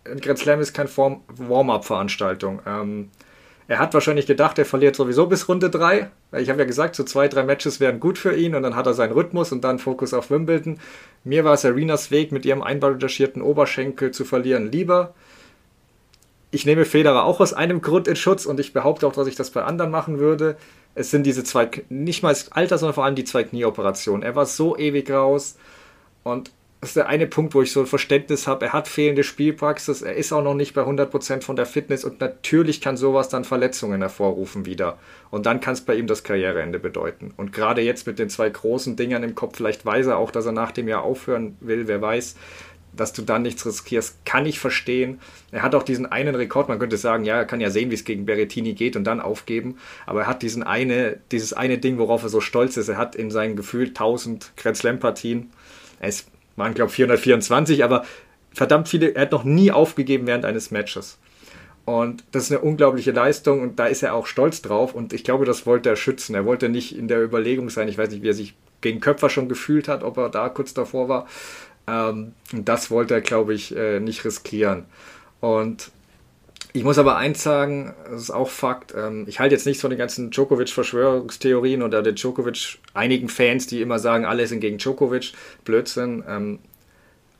Grand 0.03 0.39
Slam 0.39 0.59
ist 0.59 0.73
keine 0.73 0.89
Warm-up-Veranstaltung. 0.89 2.61
Ähm, 2.65 3.09
er 3.67 3.79
hat 3.79 3.93
wahrscheinlich 3.95 4.27
gedacht, 4.27 4.59
er 4.59 4.65
verliert 4.65 4.95
sowieso 4.95 5.25
bis 5.25 5.49
Runde 5.49 5.71
3. 5.71 6.09
Ich 6.37 6.49
habe 6.49 6.59
ja 6.59 6.65
gesagt, 6.65 6.95
so 6.95 7.03
zwei, 7.03 7.27
drei 7.27 7.43
Matches 7.43 7.79
wären 7.79 7.99
gut 7.99 8.19
für 8.19 8.35
ihn 8.35 8.53
und 8.53 8.61
dann 8.61 8.75
hat 8.75 8.85
er 8.85 8.93
seinen 8.93 9.13
Rhythmus 9.13 9.51
und 9.51 9.63
dann 9.63 9.79
Fokus 9.79 10.13
auf 10.13 10.29
Wimbledon. 10.29 10.79
Mir 11.23 11.43
war 11.43 11.53
es 11.53 11.65
Arenas 11.65 12.11
Weg, 12.11 12.31
mit 12.31 12.45
ihrem 12.45 12.61
einbandagierten 12.61 13.41
Oberschenkel 13.41 14.11
zu 14.11 14.23
verlieren, 14.23 14.71
lieber. 14.71 15.15
Ich 16.51 16.65
nehme 16.65 16.85
Federer 16.85 17.23
auch 17.23 17.39
aus 17.39 17.53
einem 17.53 17.81
Grund 17.81 18.07
in 18.07 18.15
Schutz 18.15 18.45
und 18.45 18.59
ich 18.59 18.71
behaupte 18.71 19.07
auch, 19.07 19.13
dass 19.13 19.27
ich 19.27 19.35
das 19.35 19.49
bei 19.49 19.63
anderen 19.63 19.89
machen 19.89 20.19
würde. 20.19 20.57
Es 20.95 21.11
sind 21.11 21.25
diese 21.25 21.43
zwei, 21.43 21.69
nicht 21.89 22.23
mal 22.23 22.29
das 22.29 22.51
Alter, 22.51 22.77
sondern 22.77 22.95
vor 22.95 23.05
allem 23.05 23.15
die 23.15 23.25
zwei 23.25 23.43
Knieoperationen. 23.43 24.23
Er 24.23 24.35
war 24.35 24.45
so 24.45 24.77
ewig 24.77 25.11
raus 25.11 25.57
und 26.23 26.51
das 26.85 26.91
ist 26.91 26.97
der 26.97 27.07
eine 27.07 27.25
Punkt, 27.25 27.55
wo 27.55 27.63
ich 27.63 27.71
so 27.71 27.79
ein 27.79 27.87
Verständnis 27.87 28.45
habe. 28.45 28.67
Er 28.67 28.73
hat 28.73 28.87
fehlende 28.87 29.23
Spielpraxis, 29.23 30.03
er 30.03 30.15
ist 30.15 30.31
auch 30.31 30.43
noch 30.43 30.53
nicht 30.53 30.75
bei 30.75 30.83
100% 30.83 31.41
von 31.41 31.55
der 31.55 31.65
Fitness 31.65 32.05
und 32.05 32.21
natürlich 32.21 32.79
kann 32.79 32.95
sowas 32.95 33.27
dann 33.27 33.43
Verletzungen 33.43 34.01
hervorrufen 34.01 34.67
wieder. 34.67 34.99
Und 35.31 35.47
dann 35.47 35.61
kann 35.61 35.73
es 35.73 35.81
bei 35.81 35.95
ihm 35.95 36.05
das 36.05 36.23
Karriereende 36.23 36.77
bedeuten. 36.77 37.33
Und 37.37 37.53
gerade 37.53 37.81
jetzt 37.81 38.05
mit 38.05 38.19
den 38.19 38.29
zwei 38.29 38.49
großen 38.49 38.95
Dingern 38.95 39.23
im 39.23 39.33
Kopf, 39.33 39.57
vielleicht 39.57 39.83
weiß 39.83 40.05
er 40.05 40.17
auch, 40.17 40.29
dass 40.29 40.45
er 40.45 40.51
nach 40.51 40.71
dem 40.71 40.87
Jahr 40.87 41.01
aufhören 41.01 41.57
will, 41.59 41.87
wer 41.87 42.01
weiß, 42.01 42.35
dass 42.95 43.13
du 43.13 43.21
dann 43.21 43.41
nichts 43.41 43.65
riskierst, 43.65 44.25
kann 44.25 44.45
ich 44.45 44.59
verstehen. 44.59 45.19
Er 45.51 45.63
hat 45.63 45.75
auch 45.75 45.83
diesen 45.83 46.05
einen 46.05 46.35
Rekord, 46.35 46.69
man 46.69 46.79
könnte 46.79 46.97
sagen, 46.97 47.25
ja, 47.25 47.37
er 47.37 47.45
kann 47.45 47.61
ja 47.61 47.69
sehen, 47.69 47.91
wie 47.91 47.95
es 47.95 48.05
gegen 48.05 48.25
Berrettini 48.25 48.73
geht 48.73 48.95
und 48.95 49.03
dann 49.03 49.19
aufgeben, 49.19 49.77
aber 50.05 50.21
er 50.21 50.27
hat 50.27 50.41
diesen 50.41 50.63
eine, 50.63 51.17
dieses 51.31 51.53
eine 51.53 51.77
Ding, 51.77 51.97
worauf 51.97 52.23
er 52.23 52.29
so 52.29 52.41
stolz 52.41 52.77
ist. 52.77 52.89
Er 52.89 52.97
hat 52.97 53.15
in 53.15 53.31
seinen 53.31 53.55
Gefühl 53.55 53.87
1000 53.87 54.53
Grand 54.57 54.77
Slam 54.77 54.99
Partien. 54.99 55.51
Ist 56.01 56.27
waren, 56.55 56.73
glaube 56.73 56.89
ich, 56.89 56.95
424, 56.95 57.83
aber 57.83 58.05
verdammt 58.53 58.87
viele, 58.87 59.15
er 59.15 59.23
hat 59.23 59.31
noch 59.31 59.43
nie 59.43 59.71
aufgegeben 59.71 60.27
während 60.27 60.45
eines 60.45 60.71
Matches. 60.71 61.17
Und 61.83 62.23
das 62.31 62.45
ist 62.45 62.51
eine 62.51 62.61
unglaubliche 62.61 63.11
Leistung 63.11 63.61
und 63.61 63.77
da 63.77 63.85
ist 63.85 64.01
er 64.01 64.15
auch 64.15 64.25
stolz 64.25 64.61
drauf 64.61 64.95
und 64.95 65.13
ich 65.13 65.23
glaube, 65.23 65.45
das 65.45 65.67
wollte 65.67 65.89
er 65.89 65.95
schützen. 65.95 66.33
Er 66.33 66.45
wollte 66.45 66.67
nicht 66.67 66.97
in 66.97 67.07
der 67.07 67.23
Überlegung 67.23 67.69
sein, 67.69 67.87
ich 67.87 67.97
weiß 67.97 68.09
nicht, 68.09 68.23
wie 68.23 68.29
er 68.29 68.33
sich 68.33 68.55
gegen 68.81 69.01
Köpfer 69.01 69.29
schon 69.29 69.49
gefühlt 69.49 69.87
hat, 69.87 70.03
ob 70.03 70.17
er 70.17 70.29
da 70.29 70.49
kurz 70.49 70.73
davor 70.73 71.09
war. 71.09 71.27
Ähm, 71.87 72.33
das 72.51 72.91
wollte 72.91 73.13
er, 73.13 73.21
glaube 73.21 73.53
ich, 73.53 73.75
äh, 73.75 73.99
nicht 73.99 74.25
riskieren. 74.25 74.85
Und 75.39 75.91
ich 76.73 76.83
muss 76.83 76.97
aber 76.97 77.15
eins 77.15 77.41
sagen, 77.41 77.93
das 78.09 78.23
ist 78.23 78.31
auch 78.31 78.49
Fakt. 78.49 78.93
Ähm, 78.97 79.25
ich 79.27 79.39
halte 79.39 79.55
jetzt 79.55 79.65
nichts 79.65 79.81
von 79.81 79.91
den 79.91 79.99
ganzen 79.99 80.29
Djokovic-Verschwörungstheorien 80.31 81.81
oder 81.81 82.01
den 82.03 82.15
Djokovic, 82.15 82.79
einigen 82.93 83.29
Fans, 83.29 83.67
die 83.67 83.81
immer 83.81 83.99
sagen, 83.99 84.25
alle 84.25 84.45
sind 84.47 84.59
gegen 84.59 84.77
Djokovic. 84.77 85.31
Blödsinn. 85.63 86.23
Ähm, 86.27 86.59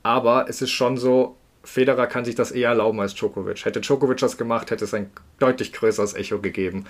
aber 0.02 0.48
es 0.48 0.62
ist 0.62 0.70
schon 0.70 0.96
so, 0.96 1.36
Federer 1.64 2.06
kann 2.06 2.24
sich 2.24 2.34
das 2.34 2.52
eher 2.52 2.70
erlauben 2.70 3.00
als 3.00 3.14
Djokovic. 3.14 3.64
Hätte 3.64 3.80
Djokovic 3.80 4.18
das 4.18 4.38
gemacht, 4.38 4.70
hätte 4.70 4.84
es 4.84 4.94
ein 4.94 5.10
deutlich 5.38 5.72
größeres 5.72 6.14
Echo 6.14 6.38
gegeben. 6.38 6.86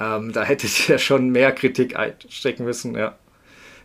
Ähm, 0.00 0.32
da 0.32 0.42
hätte 0.42 0.66
ich 0.66 0.88
ja 0.88 0.98
schon 0.98 1.30
mehr 1.30 1.52
Kritik 1.52 1.96
einstecken 1.96 2.64
müssen, 2.64 2.96
ja. 2.96 3.16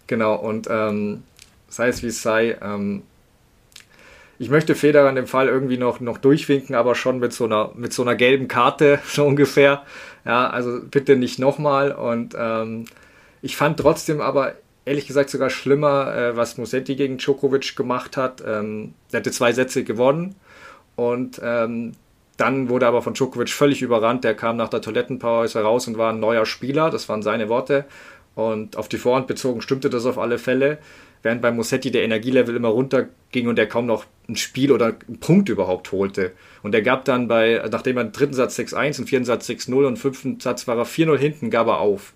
Genau, 0.08 0.36
und 0.36 0.68
ähm, 0.69 1.24
sei 1.72 1.88
es 1.88 2.04
wie 2.04 2.08
es 2.08 2.22
sei, 2.22 2.58
ähm, 2.62 3.04
ich 4.42 4.50
möchte 4.50 4.74
Federer 4.74 5.08
in 5.08 5.16
dem 5.16 5.28
Fall 5.28 5.48
irgendwie 5.48 5.78
noch, 5.78 6.00
noch 6.00 6.18
durchwinken, 6.18 6.74
aber 6.74 6.96
schon 6.96 7.20
mit 7.20 7.32
so 7.32 7.46
einer, 7.46 7.72
mit 7.76 7.94
so 7.94 8.02
einer 8.02 8.16
gelben 8.16 8.48
Karte, 8.48 9.00
so 9.06 9.24
ungefähr. 9.24 9.84
Ja, 10.26 10.50
also 10.50 10.80
bitte 10.82 11.16
nicht 11.16 11.38
nochmal. 11.38 11.92
Und 11.92 12.36
ähm, 12.36 12.86
ich 13.44 13.56
fand 13.56 13.80
trotzdem 13.80 14.20
aber 14.20 14.56
ehrlich 14.84 15.06
gesagt 15.06 15.30
sogar 15.30 15.52
schlimmer, 15.52 16.16
äh, 16.16 16.36
was 16.36 16.58
Musetti 16.58 16.96
gegen 16.96 17.20
Djokovic 17.20 17.76
gemacht 17.76 18.18
hat. 18.18 18.44
Ähm, 18.46 18.96
er 19.12 19.20
hatte 19.20 19.30
zwei 19.30 19.54
Sätze 19.54 19.84
gewonnen 19.84 20.36
und 20.96 21.40
ähm, 21.44 21.92
dann 22.38 22.70
wurde 22.70 22.88
aber 22.88 23.04
von 23.04 23.14
Djokovic 23.14 23.52
völlig 23.52 23.84
überrannt. 23.84 24.24
Der 24.24 24.34
kam 24.34 24.58
nach 24.58 24.70
der 24.70 24.82
Toilettenpause 24.82 25.62
raus 25.62 25.88
und 25.88 26.00
war 26.00 26.12
ein 26.12 26.20
neuer 26.20 26.48
Spieler. 26.48 26.90
Das 26.90 27.08
waren 27.10 27.22
seine 27.22 27.48
Worte. 27.48 27.86
Und 28.34 28.76
auf 28.76 28.88
die 28.88 28.98
Vorhand 28.98 29.28
bezogen 29.28 29.62
stimmte 29.62 29.92
das 29.92 30.08
auf 30.08 30.18
alle 30.18 30.40
Fälle 30.40 30.80
während 31.24 31.42
bei 31.42 31.52
Mossetti 31.52 31.92
der 31.92 32.04
Energielevel 32.04 32.56
immer 32.56 32.70
runterging 32.70 33.48
und 33.48 33.60
er 33.60 33.68
kaum 33.68 33.86
noch 33.86 34.06
ein 34.28 34.36
Spiel 34.36 34.72
oder 34.72 34.96
einen 35.08 35.20
Punkt 35.20 35.50
überhaupt 35.50 35.92
holte. 35.92 36.32
Und 36.64 36.74
er 36.74 36.82
gab 36.82 37.06
dann 37.06 37.28
bei, 37.28 37.62
nachdem 37.72 37.98
er 37.98 38.06
den 38.06 38.12
dritten 38.12 38.34
Satz 38.34 38.58
6-1, 38.58 38.98
den 38.98 39.08
vierten 39.08 39.26
Satz 39.26 39.50
6-0 39.50 39.86
und 39.86 39.98
fünften 39.98 40.40
Satz 40.40 40.68
war 40.68 40.78
er 40.78 40.86
4-0 40.86 41.18
hinten, 41.18 41.50
gab 41.50 41.68
er 41.68 41.80
auf. 41.80 42.14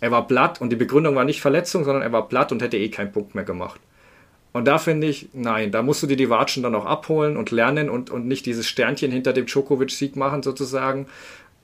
Er 0.00 0.10
war 0.10 0.26
platt 0.26 0.60
und 0.60 0.70
die 0.70 0.76
Begründung 0.76 1.16
war 1.16 1.24
nicht 1.24 1.40
Verletzung, 1.40 1.84
sondern 1.84 2.02
er 2.02 2.12
war 2.12 2.28
platt 2.28 2.52
und 2.52 2.62
hätte 2.62 2.76
eh 2.76 2.88
keinen 2.88 3.12
Punkt 3.12 3.34
mehr 3.34 3.44
gemacht. 3.44 3.80
Und 4.52 4.66
da 4.66 4.78
finde 4.78 5.06
ich, 5.06 5.28
nein, 5.32 5.70
da 5.72 5.82
musst 5.82 6.02
du 6.02 6.06
dir 6.06 6.16
die 6.16 6.30
Watschen 6.30 6.62
dann 6.62 6.74
auch 6.74 6.86
abholen 6.86 7.36
und 7.36 7.50
lernen 7.50 7.90
und, 7.90 8.10
und 8.10 8.26
nicht 8.26 8.46
dieses 8.46 8.66
Sternchen 8.66 9.10
hinter 9.10 9.32
dem 9.32 9.46
Djokovic-Sieg 9.46 10.16
machen 10.16 10.42
sozusagen. 10.42 11.06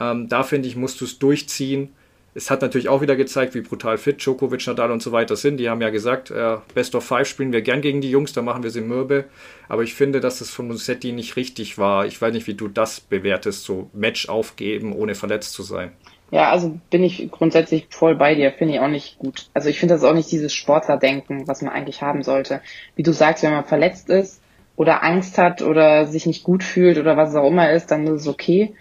Ähm, 0.00 0.28
da 0.28 0.42
finde 0.42 0.68
ich, 0.68 0.76
musst 0.76 1.00
du 1.00 1.04
es 1.04 1.18
durchziehen 1.18 1.90
es 2.34 2.50
hat 2.50 2.62
natürlich 2.62 2.88
auch 2.88 3.00
wieder 3.00 3.14
gezeigt, 3.14 3.54
wie 3.54 3.60
brutal 3.60 3.96
fit 3.96 4.20
Djokovic, 4.20 4.66
Nadal 4.66 4.90
und 4.90 5.02
so 5.02 5.12
weiter 5.12 5.36
sind. 5.36 5.58
Die 5.58 5.68
haben 5.68 5.80
ja 5.80 5.90
gesagt, 5.90 6.30
äh, 6.30 6.56
Best 6.74 6.94
of 6.96 7.04
Five 7.04 7.28
spielen 7.28 7.52
wir 7.52 7.62
gern 7.62 7.80
gegen 7.80 8.00
die 8.00 8.10
Jungs, 8.10 8.32
da 8.32 8.42
machen 8.42 8.64
wir 8.64 8.70
sie 8.70 8.80
mürbe. 8.80 9.24
Aber 9.68 9.82
ich 9.82 9.94
finde, 9.94 10.20
dass 10.20 10.40
das 10.40 10.50
von 10.50 10.66
Musetti 10.66 11.12
nicht 11.12 11.36
richtig 11.36 11.78
war. 11.78 12.06
Ich 12.06 12.20
weiß 12.20 12.32
nicht, 12.32 12.48
wie 12.48 12.54
du 12.54 12.66
das 12.66 13.00
bewertest, 13.00 13.64
so 13.64 13.88
Match 13.92 14.28
aufgeben, 14.28 14.92
ohne 14.92 15.14
verletzt 15.14 15.52
zu 15.52 15.62
sein. 15.62 15.92
Ja, 16.32 16.50
also 16.50 16.80
bin 16.90 17.04
ich 17.04 17.30
grundsätzlich 17.30 17.86
voll 17.90 18.16
bei 18.16 18.34
dir, 18.34 18.50
finde 18.50 18.74
ich 18.74 18.80
auch 18.80 18.88
nicht 18.88 19.18
gut. 19.20 19.46
Also 19.54 19.68
ich 19.68 19.78
finde 19.78 19.94
das 19.94 20.02
auch 20.02 20.14
nicht 20.14 20.32
dieses 20.32 20.52
Sportlerdenken, 20.52 21.46
was 21.46 21.62
man 21.62 21.72
eigentlich 21.72 22.02
haben 22.02 22.24
sollte. 22.24 22.60
Wie 22.96 23.04
du 23.04 23.12
sagst, 23.12 23.44
wenn 23.44 23.52
man 23.52 23.64
verletzt 23.64 24.10
ist 24.10 24.40
oder 24.74 25.04
Angst 25.04 25.38
hat 25.38 25.62
oder 25.62 26.06
sich 26.06 26.26
nicht 26.26 26.42
gut 26.42 26.64
fühlt 26.64 26.98
oder 26.98 27.16
was 27.16 27.30
es 27.30 27.36
auch 27.36 27.46
immer 27.46 27.70
ist, 27.70 27.92
dann 27.92 28.08
ist 28.08 28.22
es 28.22 28.26
okay. 28.26 28.74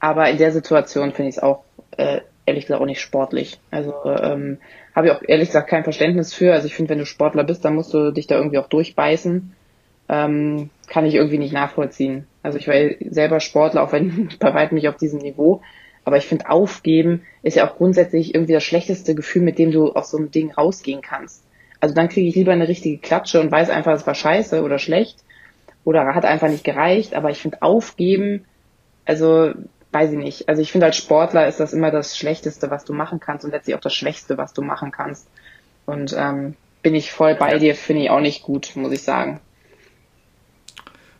Aber 0.00 0.30
in 0.30 0.38
der 0.38 0.52
Situation 0.52 1.12
finde 1.12 1.28
ich 1.28 1.36
es 1.36 1.42
auch 1.42 1.64
äh, 1.98 2.20
ehrlich 2.46 2.66
gesagt 2.66 2.80
auch 2.80 2.86
nicht 2.86 3.00
sportlich. 3.00 3.58
Also 3.70 3.94
ähm, 4.04 4.58
habe 4.94 5.06
ich 5.06 5.12
auch 5.12 5.22
ehrlich 5.26 5.48
gesagt 5.48 5.68
kein 5.68 5.84
Verständnis 5.84 6.34
für. 6.34 6.52
Also 6.52 6.66
ich 6.66 6.74
finde, 6.74 6.90
wenn 6.90 6.98
du 6.98 7.06
Sportler 7.06 7.44
bist, 7.44 7.64
dann 7.64 7.74
musst 7.74 7.94
du 7.94 8.10
dich 8.10 8.26
da 8.26 8.36
irgendwie 8.36 8.58
auch 8.58 8.68
durchbeißen. 8.68 9.54
Ähm, 10.08 10.70
kann 10.86 11.06
ich 11.06 11.14
irgendwie 11.14 11.38
nicht 11.38 11.52
nachvollziehen. 11.52 12.26
Also 12.42 12.58
ich 12.58 12.68
war 12.68 12.74
selber 13.10 13.40
Sportler, 13.40 13.82
auch 13.82 13.92
wenn 13.92 14.28
bei 14.38 14.52
weitem 14.54 14.76
nicht 14.76 14.88
auf 14.88 14.96
diesem 14.96 15.20
Niveau. 15.20 15.62
Aber 16.04 16.18
ich 16.18 16.26
finde, 16.26 16.50
aufgeben 16.50 17.22
ist 17.42 17.56
ja 17.56 17.66
auch 17.66 17.76
grundsätzlich 17.76 18.34
irgendwie 18.34 18.52
das 18.52 18.64
schlechteste 18.64 19.14
Gefühl, 19.14 19.42
mit 19.42 19.58
dem 19.58 19.70
du 19.70 19.92
aus 19.92 20.10
so 20.10 20.18
einem 20.18 20.30
Ding 20.30 20.52
rausgehen 20.52 21.00
kannst. 21.00 21.42
Also 21.80 21.94
dann 21.94 22.08
kriege 22.08 22.28
ich 22.28 22.34
lieber 22.34 22.52
eine 22.52 22.68
richtige 22.68 22.98
Klatsche 22.98 23.40
und 23.40 23.50
weiß 23.50 23.70
einfach, 23.70 23.92
es 23.92 24.06
war 24.06 24.14
scheiße 24.14 24.62
oder 24.62 24.78
schlecht 24.78 25.18
oder 25.84 26.14
hat 26.14 26.24
einfach 26.26 26.48
nicht 26.48 26.64
gereicht. 26.64 27.14
Aber 27.14 27.30
ich 27.30 27.38
finde, 27.38 27.62
aufgeben, 27.62 28.44
also 29.06 29.52
weiß 29.94 30.12
ich 30.12 30.18
nicht. 30.18 30.48
Also 30.48 30.60
ich 30.60 30.72
finde 30.72 30.86
als 30.86 30.96
Sportler 30.96 31.46
ist 31.46 31.60
das 31.60 31.72
immer 31.72 31.90
das 31.90 32.18
Schlechteste, 32.18 32.70
was 32.70 32.84
du 32.84 32.92
machen 32.92 33.20
kannst 33.20 33.44
und 33.44 33.52
letztlich 33.52 33.76
auch 33.76 33.80
das 33.80 33.94
Schwächste, 33.94 34.36
was 34.36 34.52
du 34.52 34.62
machen 34.62 34.90
kannst. 34.90 35.28
Und 35.86 36.14
ähm, 36.18 36.56
bin 36.82 36.94
ich 36.94 37.12
voll 37.12 37.36
bei 37.36 37.58
dir, 37.58 37.74
finde 37.74 38.02
ich 38.02 38.10
auch 38.10 38.20
nicht 38.20 38.42
gut, 38.42 38.72
muss 38.74 38.92
ich 38.92 39.02
sagen. 39.02 39.40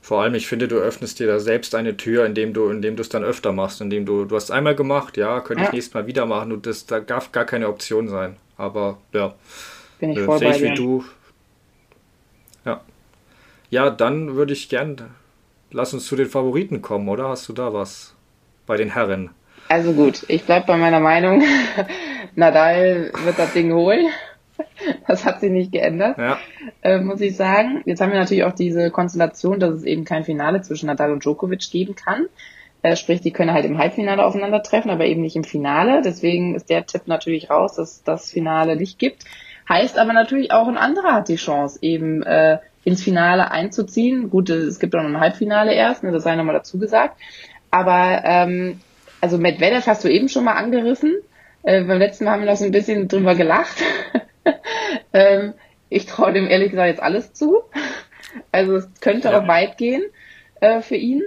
Vor 0.02 0.22
allem, 0.22 0.34
ich 0.34 0.46
finde, 0.46 0.68
du 0.68 0.76
öffnest 0.76 1.18
dir 1.18 1.26
da 1.26 1.38
selbst 1.38 1.74
eine 1.74 1.96
Tür, 1.96 2.26
indem 2.26 2.52
du, 2.52 2.68
indem 2.68 2.96
du 2.96 3.00
es 3.00 3.08
dann 3.08 3.24
öfter 3.24 3.52
machst, 3.52 3.80
indem 3.80 4.04
du, 4.04 4.26
du 4.26 4.36
hast 4.36 4.50
einmal 4.50 4.74
gemacht, 4.74 5.16
ja, 5.16 5.40
könnte 5.40 5.62
ja. 5.62 5.68
ich 5.68 5.72
nächstes 5.72 5.94
Mal 5.94 6.06
wieder 6.06 6.26
machen 6.26 6.52
und 6.52 6.66
das, 6.66 6.84
da 6.84 7.00
darf 7.00 7.32
gar 7.32 7.46
keine 7.46 7.68
Option 7.68 8.08
sein. 8.08 8.36
Aber 8.58 8.98
ja, 9.12 9.34
bin 10.00 10.10
ich 10.10 10.18
äh, 10.18 10.24
voll 10.24 10.40
bei 10.40 10.50
ich 10.50 10.58
dir. 10.58 10.72
wie 10.72 10.74
du. 10.74 11.04
Ja. 12.66 12.82
Ja, 13.70 13.88
dann 13.88 14.36
würde 14.36 14.52
ich 14.52 14.68
gern 14.68 15.14
lass 15.74 15.92
uns 15.92 16.06
zu 16.06 16.16
den 16.16 16.28
Favoriten 16.28 16.80
kommen, 16.80 17.08
oder? 17.08 17.28
Hast 17.28 17.48
du 17.48 17.52
da 17.52 17.74
was 17.74 18.13
bei 18.66 18.76
den 18.76 18.92
Herren? 18.92 19.30
Also 19.68 19.92
gut, 19.92 20.24
ich 20.28 20.44
bleib 20.44 20.66
bei 20.66 20.76
meiner 20.76 21.00
Meinung. 21.00 21.42
Nadal 22.34 23.12
wird 23.24 23.38
das 23.38 23.52
Ding 23.52 23.72
holen. 23.72 24.06
Das 25.06 25.24
hat 25.24 25.40
sich 25.40 25.50
nicht 25.50 25.72
geändert, 25.72 26.16
ja. 26.18 26.38
äh, 26.82 27.00
muss 27.00 27.20
ich 27.20 27.36
sagen. 27.36 27.82
Jetzt 27.86 28.00
haben 28.00 28.12
wir 28.12 28.18
natürlich 28.18 28.44
auch 28.44 28.52
diese 28.52 28.90
Konstellation, 28.90 29.58
dass 29.58 29.74
es 29.74 29.84
eben 29.84 30.04
kein 30.04 30.24
Finale 30.24 30.62
zwischen 30.62 30.86
Nadal 30.86 31.12
und 31.12 31.24
Djokovic 31.24 31.70
geben 31.70 31.94
kann. 31.96 32.26
Äh, 32.82 32.96
sprich, 32.96 33.20
die 33.20 33.32
können 33.32 33.52
halt 33.52 33.64
im 33.64 33.78
Halbfinale 33.78 34.24
aufeinandertreffen, 34.24 34.90
aber 34.90 35.06
eben 35.06 35.22
nicht 35.22 35.36
im 35.36 35.44
Finale. 35.44 36.02
Deswegen 36.02 36.54
ist 36.54 36.70
der 36.70 36.86
Tipp 36.86 37.02
natürlich 37.06 37.50
raus, 37.50 37.74
dass 37.74 38.02
das 38.04 38.30
Finale 38.30 38.76
nicht 38.76 38.98
gibt. 38.98 39.24
Heißt 39.68 39.98
aber 39.98 40.12
natürlich 40.12 40.52
auch, 40.52 40.68
ein 40.68 40.76
anderer 40.76 41.14
hat 41.14 41.28
die 41.28 41.36
Chance, 41.36 41.78
eben 41.80 42.22
äh, 42.22 42.58
ins 42.84 43.02
Finale 43.02 43.50
einzuziehen. 43.50 44.28
Gut, 44.28 44.50
es 44.50 44.78
gibt 44.78 44.94
auch 44.94 45.02
noch 45.02 45.08
ein 45.08 45.20
Halbfinale 45.20 45.72
erst, 45.72 46.02
ne, 46.02 46.12
das 46.12 46.24
sei 46.24 46.36
nochmal 46.36 46.54
dazu 46.54 46.78
gesagt. 46.78 47.18
Aber 47.74 48.22
ähm, 48.22 48.78
also 49.20 49.36
Medvedev 49.36 49.88
hast 49.88 50.04
du 50.04 50.08
eben 50.08 50.28
schon 50.28 50.44
mal 50.44 50.52
angerissen. 50.52 51.16
Äh, 51.64 51.82
beim 51.82 51.98
letzten 51.98 52.24
Mal 52.24 52.34
haben 52.34 52.42
wir 52.42 52.50
noch 52.50 52.56
so 52.56 52.64
ein 52.64 52.70
bisschen 52.70 53.08
drüber 53.08 53.34
gelacht. 53.34 53.82
ähm, 55.12 55.54
ich 55.88 56.06
traue 56.06 56.32
dem 56.32 56.46
ehrlich 56.46 56.70
gesagt 56.70 56.88
jetzt 56.88 57.02
alles 57.02 57.32
zu. 57.32 57.64
Also 58.52 58.76
es 58.76 58.88
könnte 59.00 59.30
ja. 59.30 59.40
auch 59.40 59.48
weit 59.48 59.76
gehen 59.76 60.04
äh, 60.60 60.82
für 60.82 60.94
ihn. 60.94 61.24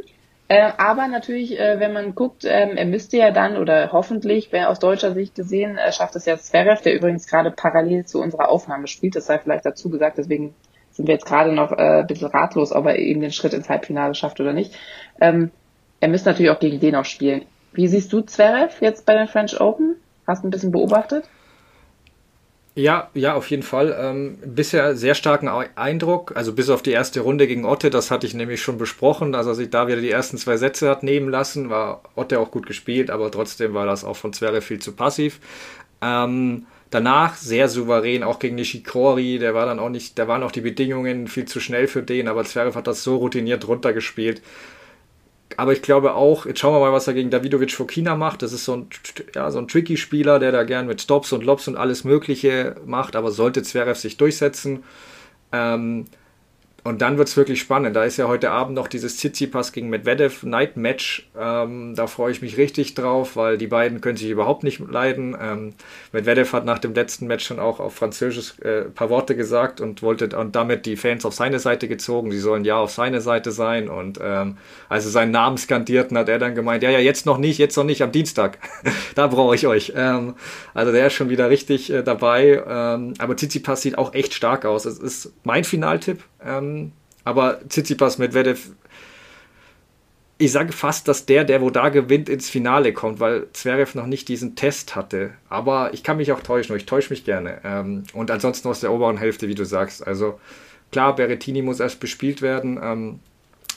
Äh, 0.47 0.71
aber 0.77 1.09
natürlich, 1.09 1.59
äh, 1.59 1.81
wenn 1.81 1.91
man 1.91 2.15
guckt, 2.15 2.45
ähm, 2.45 2.77
er 2.77 2.85
müsste 2.85 3.17
ja 3.17 3.31
dann 3.31 3.57
oder 3.57 3.91
hoffentlich, 3.91 4.47
wer 4.51 4.69
aus 4.69 4.79
deutscher 4.79 5.13
Sicht 5.13 5.35
gesehen, 5.35 5.77
äh, 5.77 5.91
schafft 5.91 6.15
es 6.15 6.25
ja 6.25 6.37
Zverev, 6.37 6.81
der 6.81 6.95
übrigens 6.95 7.27
gerade 7.27 7.51
parallel 7.51 8.05
zu 8.05 8.21
unserer 8.21 8.47
Aufnahme 8.47 8.87
spielt. 8.87 9.17
Das 9.17 9.25
sei 9.25 9.37
vielleicht 9.37 9.65
dazu 9.65 9.89
gesagt, 9.89 10.17
deswegen 10.17 10.55
sind 10.91 11.07
wir 11.07 11.15
jetzt 11.15 11.25
gerade 11.25 11.51
noch 11.51 11.73
äh, 11.73 11.99
ein 11.99 12.07
bisschen 12.07 12.29
ratlos, 12.29 12.71
ob 12.71 12.85
er 12.85 12.97
eben 12.97 13.19
den 13.19 13.33
Schritt 13.33 13.53
ins 13.53 13.67
Halbfinale 13.67 14.15
schafft 14.15 14.39
oder 14.39 14.53
nicht. 14.53 14.73
Ähm, 15.19 15.51
er 15.99 16.07
müsste 16.07 16.29
natürlich 16.29 16.51
auch 16.51 16.59
gegen 16.59 16.79
den 16.79 16.95
auch 16.95 17.05
spielen. 17.05 17.45
Wie 17.73 17.87
siehst 17.87 18.11
du 18.13 18.21
Zverev 18.21 18.81
jetzt 18.81 19.05
bei 19.05 19.13
den 19.15 19.27
French 19.27 19.59
Open? 19.59 19.95
Hast 20.25 20.43
du 20.43 20.47
ein 20.47 20.51
bisschen 20.51 20.71
beobachtet? 20.71 21.25
Ja, 22.77 23.09
ja, 23.15 23.33
auf 23.33 23.49
jeden 23.49 23.63
Fall. 23.63 23.97
Ähm, 23.99 24.37
bisher 24.45 24.95
sehr 24.95 25.15
starken 25.15 25.47
Eindruck, 25.47 26.33
also 26.35 26.53
bis 26.53 26.69
auf 26.69 26.83
die 26.83 26.91
erste 26.91 27.21
Runde 27.21 27.47
gegen 27.47 27.65
Otte, 27.65 27.89
das 27.89 28.11
hatte 28.11 28.27
ich 28.27 28.35
nämlich 28.35 28.61
schon 28.61 28.77
besprochen, 28.77 29.33
als 29.33 29.47
er 29.47 29.55
sich 29.55 29.71
da 29.71 29.87
wieder 29.87 29.99
die 29.99 30.11
ersten 30.11 30.37
zwei 30.37 30.57
Sätze 30.57 30.87
hat 30.87 31.01
nehmen 31.01 31.29
lassen, 31.29 31.71
war 31.71 32.03
Otte 32.13 32.39
auch 32.39 32.51
gut 32.51 32.67
gespielt, 32.67 33.09
aber 33.09 33.31
trotzdem 33.31 33.73
war 33.73 33.87
das 33.87 34.03
auch 34.03 34.15
von 34.15 34.31
Zverev 34.31 34.63
viel 34.63 34.77
zu 34.77 34.91
passiv. 34.91 35.39
Ähm, 36.03 36.67
danach 36.91 37.35
sehr 37.35 37.67
souverän, 37.67 38.21
auch 38.21 38.37
gegen 38.37 38.53
Nishikori, 38.55 39.39
der 39.39 39.55
war 39.55 39.65
dann 39.65 39.79
auch 39.79 39.89
nicht, 39.89 40.19
da 40.19 40.27
waren 40.27 40.43
auch 40.43 40.51
die 40.51 40.61
Bedingungen 40.61 41.27
viel 41.27 41.45
zu 41.45 41.59
schnell 41.59 41.87
für 41.87 42.03
den, 42.03 42.27
aber 42.27 42.43
Zverev 42.43 42.77
hat 42.77 42.85
das 42.85 43.03
so 43.03 43.15
routiniert 43.15 43.67
runtergespielt 43.67 44.43
aber 45.55 45.71
ich 45.71 45.81
glaube 45.81 46.13
auch, 46.13 46.45
jetzt 46.45 46.59
schauen 46.59 46.73
wir 46.73 46.79
mal, 46.79 46.91
was 46.91 47.07
er 47.07 47.13
gegen 47.13 47.29
Davidovic 47.29 47.71
Fokina 47.71 48.15
macht. 48.15 48.41
Das 48.41 48.51
ist 48.51 48.65
so 48.65 48.75
ein, 48.75 48.87
ja, 49.33 49.49
so 49.49 49.59
ein 49.59 49.67
tricky 49.67 49.95
Spieler, 49.95 50.39
der 50.39 50.51
da 50.51 50.63
gern 50.63 50.87
mit 50.87 51.01
Stops 51.01 51.31
und 51.31 51.43
Lobs 51.43 51.67
und 51.67 51.77
alles 51.77 52.03
Mögliche 52.03 52.75
macht, 52.85 53.15
aber 53.15 53.31
sollte 53.31 53.63
Zverev 53.63 53.97
sich 53.97 54.17
durchsetzen. 54.17 54.83
Ähm, 55.53 56.05
und 56.87 57.01
dann 57.01 57.17
wird 57.17 57.27
es 57.27 57.35
wirklich 57.35 57.59
spannend. 57.59 57.97
Da 57.97 58.05
ist 58.05 58.15
ja 58.15 58.29
heute 58.29 58.51
Abend 58.51 58.73
noch 58.73 58.87
dieses 58.87 59.17
Tsitsipas 59.17 59.73
gegen 59.73 59.89
Medvedev 59.89 60.43
Night 60.43 60.77
Match. 60.77 61.27
Ähm, 61.37 61.95
da 61.95 62.07
freue 62.07 62.31
ich 62.31 62.41
mich 62.41 62.55
richtig 62.55 62.93
drauf, 62.93 63.35
weil 63.35 63.57
die 63.57 63.67
beiden 63.67 63.99
können 63.99 64.15
sich 64.15 64.29
überhaupt 64.29 64.63
nicht 64.63 64.79
leiden. 64.79 65.35
Ähm, 65.39 65.73
Medvedev 66.13 66.53
hat 66.53 66.63
nach 66.63 66.79
dem 66.79 66.93
letzten 66.93 67.27
Match 67.27 67.45
schon 67.45 67.59
auch 67.59 67.81
auf 67.81 67.95
Französisch 67.95 68.53
äh, 68.61 68.85
ein 68.85 68.93
paar 68.93 69.09
Worte 69.09 69.35
gesagt 69.35 69.81
und 69.81 70.01
wollte 70.01 70.29
und 70.37 70.55
damit 70.55 70.85
die 70.85 70.95
Fans 70.95 71.25
auf 71.25 71.33
seine 71.33 71.59
Seite 71.59 71.89
gezogen. 71.89 72.31
Sie 72.31 72.39
sollen 72.39 72.63
ja 72.63 72.77
auf 72.77 72.91
seine 72.91 73.19
Seite 73.19 73.51
sein. 73.51 73.89
Und 73.89 74.19
ähm, 74.23 74.55
also 74.87 75.09
seinen 75.09 75.31
Namen 75.31 75.57
skandierten, 75.57 76.17
hat 76.17 76.29
er 76.29 76.39
dann 76.39 76.55
gemeint, 76.55 76.83
ja, 76.83 76.89
ja, 76.89 76.99
jetzt 76.99 77.25
noch 77.25 77.37
nicht, 77.37 77.57
jetzt 77.57 77.75
noch 77.75 77.83
nicht, 77.83 78.01
am 78.01 78.13
Dienstag. 78.13 78.59
da 79.15 79.27
brauche 79.27 79.55
ich 79.55 79.67
euch. 79.67 79.91
Ähm, 79.93 80.35
also 80.73 80.93
der 80.93 81.07
ist 81.07 81.13
schon 81.13 81.27
wieder 81.27 81.49
richtig 81.49 81.91
äh, 81.91 82.01
dabei. 82.01 82.63
Ähm, 82.65 83.13
aber 83.17 83.35
Tsitsipas 83.35 83.81
sieht 83.81 83.97
auch 83.97 84.13
echt 84.13 84.33
stark 84.33 84.63
aus. 84.63 84.85
Es 84.85 84.99
ist 84.99 85.33
mein 85.43 85.65
Finaltipp. 85.65 86.23
Ähm, 86.43 86.91
aber 87.23 87.59
Tsitsipas 87.67 88.17
Medvedev, 88.17 88.69
ich 90.39 90.51
sage 90.51 90.71
fast, 90.71 91.07
dass 91.07 91.25
der, 91.25 91.43
der 91.43 91.61
wo 91.61 91.69
da 91.69 91.89
gewinnt, 91.89 92.29
ins 92.29 92.49
Finale 92.49 92.93
kommt, 92.93 93.19
weil 93.19 93.47
Zverev 93.53 93.95
noch 93.95 94.05
nicht 94.05 94.27
diesen 94.27 94.55
Test 94.55 94.95
hatte. 94.95 95.31
Aber 95.49 95.93
ich 95.93 96.03
kann 96.03 96.17
mich 96.17 96.31
auch 96.31 96.41
täuschen, 96.41 96.75
ich 96.75 96.85
täusche 96.85 97.09
mich 97.09 97.25
gerne. 97.25 97.59
Ähm, 97.63 98.03
und 98.13 98.29
ansonsten 98.29 98.67
aus 98.67 98.81
der 98.81 98.91
oberen 98.91 99.17
Hälfte, 99.17 99.47
wie 99.47 99.55
du 99.55 99.65
sagst. 99.65 100.05
Also 100.05 100.39
klar, 100.91 101.15
Berrettini 101.15 101.63
muss 101.63 101.79
erst 101.79 101.99
bespielt 101.99 102.41
werden. 102.41 102.79
Ähm, 102.81 103.19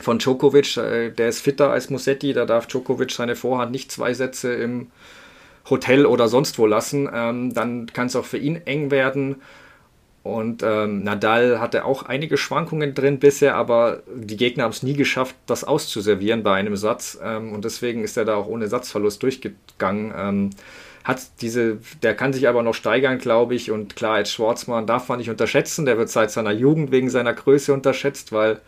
von 0.00 0.18
Djokovic, 0.18 0.76
äh, 0.76 1.10
der 1.10 1.28
ist 1.28 1.40
fitter 1.40 1.70
als 1.70 1.90
Musetti, 1.90 2.32
da 2.32 2.44
darf 2.44 2.66
Djokovic 2.66 3.10
seine 3.10 3.36
Vorhand 3.36 3.72
nicht 3.72 3.90
zwei 3.90 4.12
Sätze 4.14 4.52
im 4.52 4.88
Hotel 5.68 6.06
oder 6.06 6.28
sonst 6.28 6.58
wo 6.58 6.66
lassen. 6.66 7.08
Ähm, 7.12 7.54
dann 7.54 7.86
kann 7.86 8.06
es 8.06 8.16
auch 8.16 8.24
für 8.24 8.38
ihn 8.38 8.56
eng 8.66 8.90
werden. 8.90 9.36
Und 10.22 10.62
ähm, 10.62 11.02
Nadal 11.02 11.60
hatte 11.60 11.86
auch 11.86 12.02
einige 12.02 12.36
Schwankungen 12.36 12.94
drin 12.94 13.18
bisher, 13.18 13.54
aber 13.54 14.02
die 14.14 14.36
Gegner 14.36 14.64
haben 14.64 14.72
es 14.72 14.82
nie 14.82 14.92
geschafft, 14.92 15.34
das 15.46 15.64
auszuservieren 15.64 16.42
bei 16.42 16.54
einem 16.54 16.76
Satz. 16.76 17.18
Ähm, 17.22 17.52
und 17.54 17.64
deswegen 17.64 18.04
ist 18.04 18.18
er 18.18 18.26
da 18.26 18.36
auch 18.36 18.46
ohne 18.46 18.68
Satzverlust 18.68 19.22
durchgegangen. 19.22 20.12
Ähm, 20.14 20.50
hat 21.04 21.22
diese, 21.40 21.78
der 22.02 22.14
kann 22.14 22.34
sich 22.34 22.46
aber 22.48 22.62
noch 22.62 22.74
steigern, 22.74 23.18
glaube 23.18 23.54
ich. 23.54 23.70
Und 23.70 23.96
klar, 23.96 24.16
als 24.16 24.30
Schwarzmann 24.30 24.86
darf 24.86 25.08
man 25.08 25.18
nicht 25.18 25.30
unterschätzen. 25.30 25.86
Der 25.86 25.96
wird 25.96 26.10
seit 26.10 26.30
seiner 26.30 26.52
Jugend 26.52 26.90
wegen 26.90 27.08
seiner 27.08 27.32
Größe 27.32 27.72
unterschätzt, 27.72 28.32
weil 28.32 28.60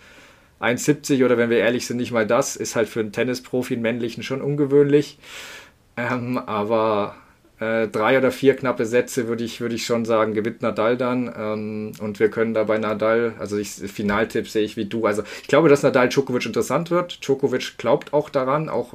1,70 0.60 1.24
oder 1.24 1.36
wenn 1.36 1.50
wir 1.50 1.58
ehrlich 1.58 1.86
sind, 1.86 1.98
nicht 1.98 2.12
mal 2.12 2.26
das, 2.26 2.56
ist 2.56 2.76
halt 2.76 2.88
für 2.88 3.00
einen 3.00 3.12
Tennisprofi, 3.12 3.74
einen 3.74 3.82
männlichen, 3.82 4.22
schon 4.22 4.40
ungewöhnlich. 4.40 5.18
Ähm, 5.98 6.38
aber 6.38 7.16
äh, 7.62 7.88
drei 7.88 8.18
oder 8.18 8.32
vier 8.32 8.56
knappe 8.56 8.86
Sätze 8.86 9.28
würde 9.28 9.44
ich, 9.44 9.60
würde 9.60 9.74
ich 9.74 9.86
schon 9.86 10.04
sagen, 10.04 10.34
gewinnt 10.34 10.62
Nadal 10.62 10.96
dann. 10.96 11.32
Ähm, 11.36 11.92
und 12.00 12.18
wir 12.18 12.28
können 12.30 12.54
da 12.54 12.64
bei 12.64 12.78
Nadal, 12.78 13.34
also 13.38 13.56
ich, 13.56 13.70
Finaltipp 13.70 14.48
sehe 14.48 14.64
ich 14.64 14.76
wie 14.76 14.86
du. 14.86 15.06
Also 15.06 15.22
ich 15.42 15.48
glaube, 15.48 15.68
dass 15.68 15.82
Nadal 15.82 16.08
Djokovic 16.08 16.46
interessant 16.46 16.90
wird. 16.90 17.24
Djokovic 17.24 17.78
glaubt 17.78 18.12
auch 18.12 18.30
daran, 18.30 18.68
auch 18.68 18.94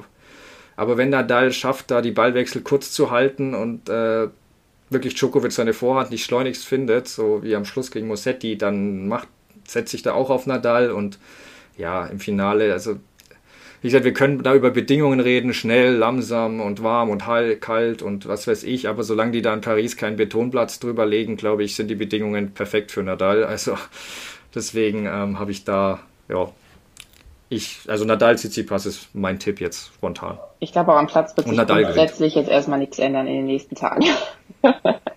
aber 0.76 0.96
wenn 0.98 1.10
Nadal 1.10 1.52
schafft, 1.52 1.90
da 1.90 2.02
die 2.02 2.12
Ballwechsel 2.12 2.62
kurz 2.62 2.92
zu 2.92 3.10
halten 3.10 3.56
und 3.56 3.90
äh, 3.90 4.28
wirklich 4.92 5.16
Djokovic 5.16 5.52
seine 5.52 5.74
Vorhand 5.74 6.12
nicht 6.12 6.24
schleunigst 6.24 6.66
findet, 6.66 7.08
so 7.08 7.42
wie 7.44 7.56
am 7.56 7.66
Schluss 7.66 7.90
gegen 7.90 8.08
Mossetti, 8.08 8.58
dann 8.60 9.08
macht, 9.08 9.28
setzt 9.66 9.92
sich 9.92 10.04
da 10.04 10.14
auch 10.14 10.30
auf 10.30 10.46
Nadal 10.46 10.92
und 10.92 11.18
ja, 11.78 12.06
im 12.06 12.20
Finale, 12.20 12.74
also 12.74 13.00
wie 13.88 13.92
gesagt, 13.92 14.04
wir 14.04 14.14
können 14.14 14.44
da 14.44 14.54
über 14.54 14.70
Bedingungen 14.70 15.22
reden, 15.22 15.54
schnell, 15.54 15.96
langsam 15.96 16.60
und 16.60 16.84
warm 16.84 17.10
und 17.10 17.24
kalt 17.62 18.02
und 18.02 18.28
was 18.28 18.46
weiß 18.46 18.66
ich, 18.66 18.90
aber 18.90 19.04
solange 19.04 19.32
die 19.32 19.42
da 19.42 19.54
in 19.54 19.62
Paris 19.62 19.96
keinen 19.96 20.18
Betonplatz 20.18 20.80
drüber 20.80 21.06
legen, 21.06 21.38
glaube 21.38 21.64
ich, 21.64 21.78
sind 21.78 21.88
die 21.88 21.96
Bedingungen 21.96 22.54
perfekt 22.54 22.92
für 22.92 23.02
Nadal. 23.02 23.46
Also 23.46 23.78
deswegen 24.54 25.06
ähm, 25.06 25.40
habe 25.40 25.52
ich 25.52 25.64
da, 25.64 26.02
ja, 26.28 26.50
ich, 27.48 27.80
also 27.88 28.04
Nadal 28.04 28.36
Tsitsipas 28.36 28.86
ist 28.86 29.08
mein 29.16 29.40
Tipp 29.40 29.62
jetzt 29.62 29.94
spontan. 29.94 30.38
Ich 30.60 30.74
glaube 30.74 30.92
auch 30.92 30.98
am 30.98 31.08
Platz 31.08 31.38
wird 31.38 31.48
sich 31.48 31.58
grundsätzlich 31.58 32.36
jetzt 32.36 32.50
erstmal 32.50 32.80
nichts 32.80 33.00
ändern 33.00 33.26
in 33.26 33.36
den 33.36 33.46
nächsten 33.46 33.76
Tagen. 33.76 34.04